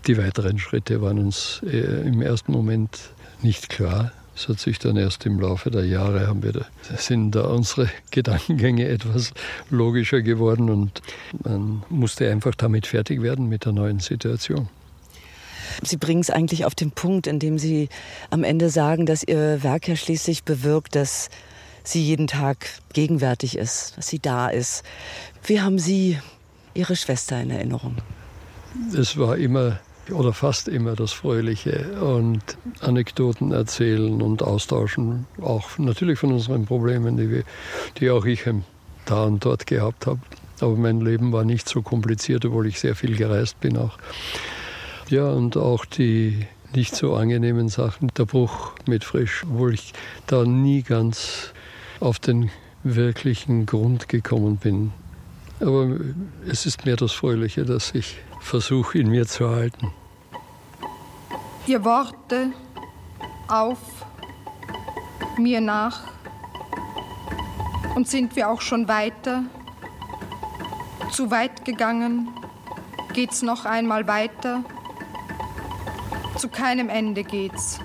[0.07, 3.11] die weiteren Schritte waren uns äh, im ersten Moment
[3.43, 4.13] nicht klar.
[4.39, 6.67] Es hat sich dann erst im Laufe der Jahre haben wir da,
[6.97, 9.33] sind da unsere Gedankengänge etwas
[9.69, 11.03] logischer geworden und
[11.43, 14.69] man musste einfach damit fertig werden mit der neuen Situation.
[15.85, 17.89] Sie bringen es eigentlich auf den Punkt, indem Sie
[18.31, 21.31] am Ende sagen, dass Ihr Werk ja schließlich bewirkt, dass
[21.89, 24.85] sie jeden Tag gegenwärtig ist, dass sie da ist.
[25.45, 26.19] Wie haben Sie
[26.75, 27.97] Ihre Schwester in Erinnerung?
[28.95, 32.41] Es war immer oder fast immer das Fröhliche und
[32.81, 37.43] Anekdoten erzählen und austauschen, auch natürlich von unseren Problemen, die, wir,
[37.99, 38.45] die auch ich
[39.05, 40.21] da und dort gehabt habe.
[40.61, 43.99] Aber mein Leben war nicht so kompliziert, obwohl ich sehr viel gereist bin auch.
[45.11, 49.95] Ja, und auch die nicht so angenehmen Sachen, der Bruch mit Frisch, obwohl ich
[50.27, 51.55] da nie ganz
[51.99, 52.51] auf den
[52.85, 54.93] wirklichen Grund gekommen bin.
[55.61, 55.97] Aber
[56.47, 59.93] es ist mehr das Fröhliche, das ich versuche in mir zu halten.
[61.67, 62.53] Ihr Worte
[63.49, 63.79] auf,
[65.39, 66.03] mir nach.
[67.97, 69.45] Und sind wir auch schon weiter?
[71.11, 72.29] Zu weit gegangen?
[73.15, 74.65] Geht's noch einmal weiter?
[76.39, 77.81] Zu keinem Ende geht's.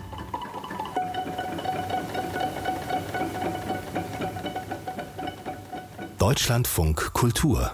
[6.19, 7.71] Deutschlandfunk Kultur.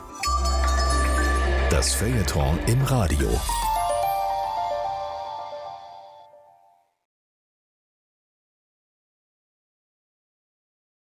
[1.70, 3.30] Das Feuilleton im Radio.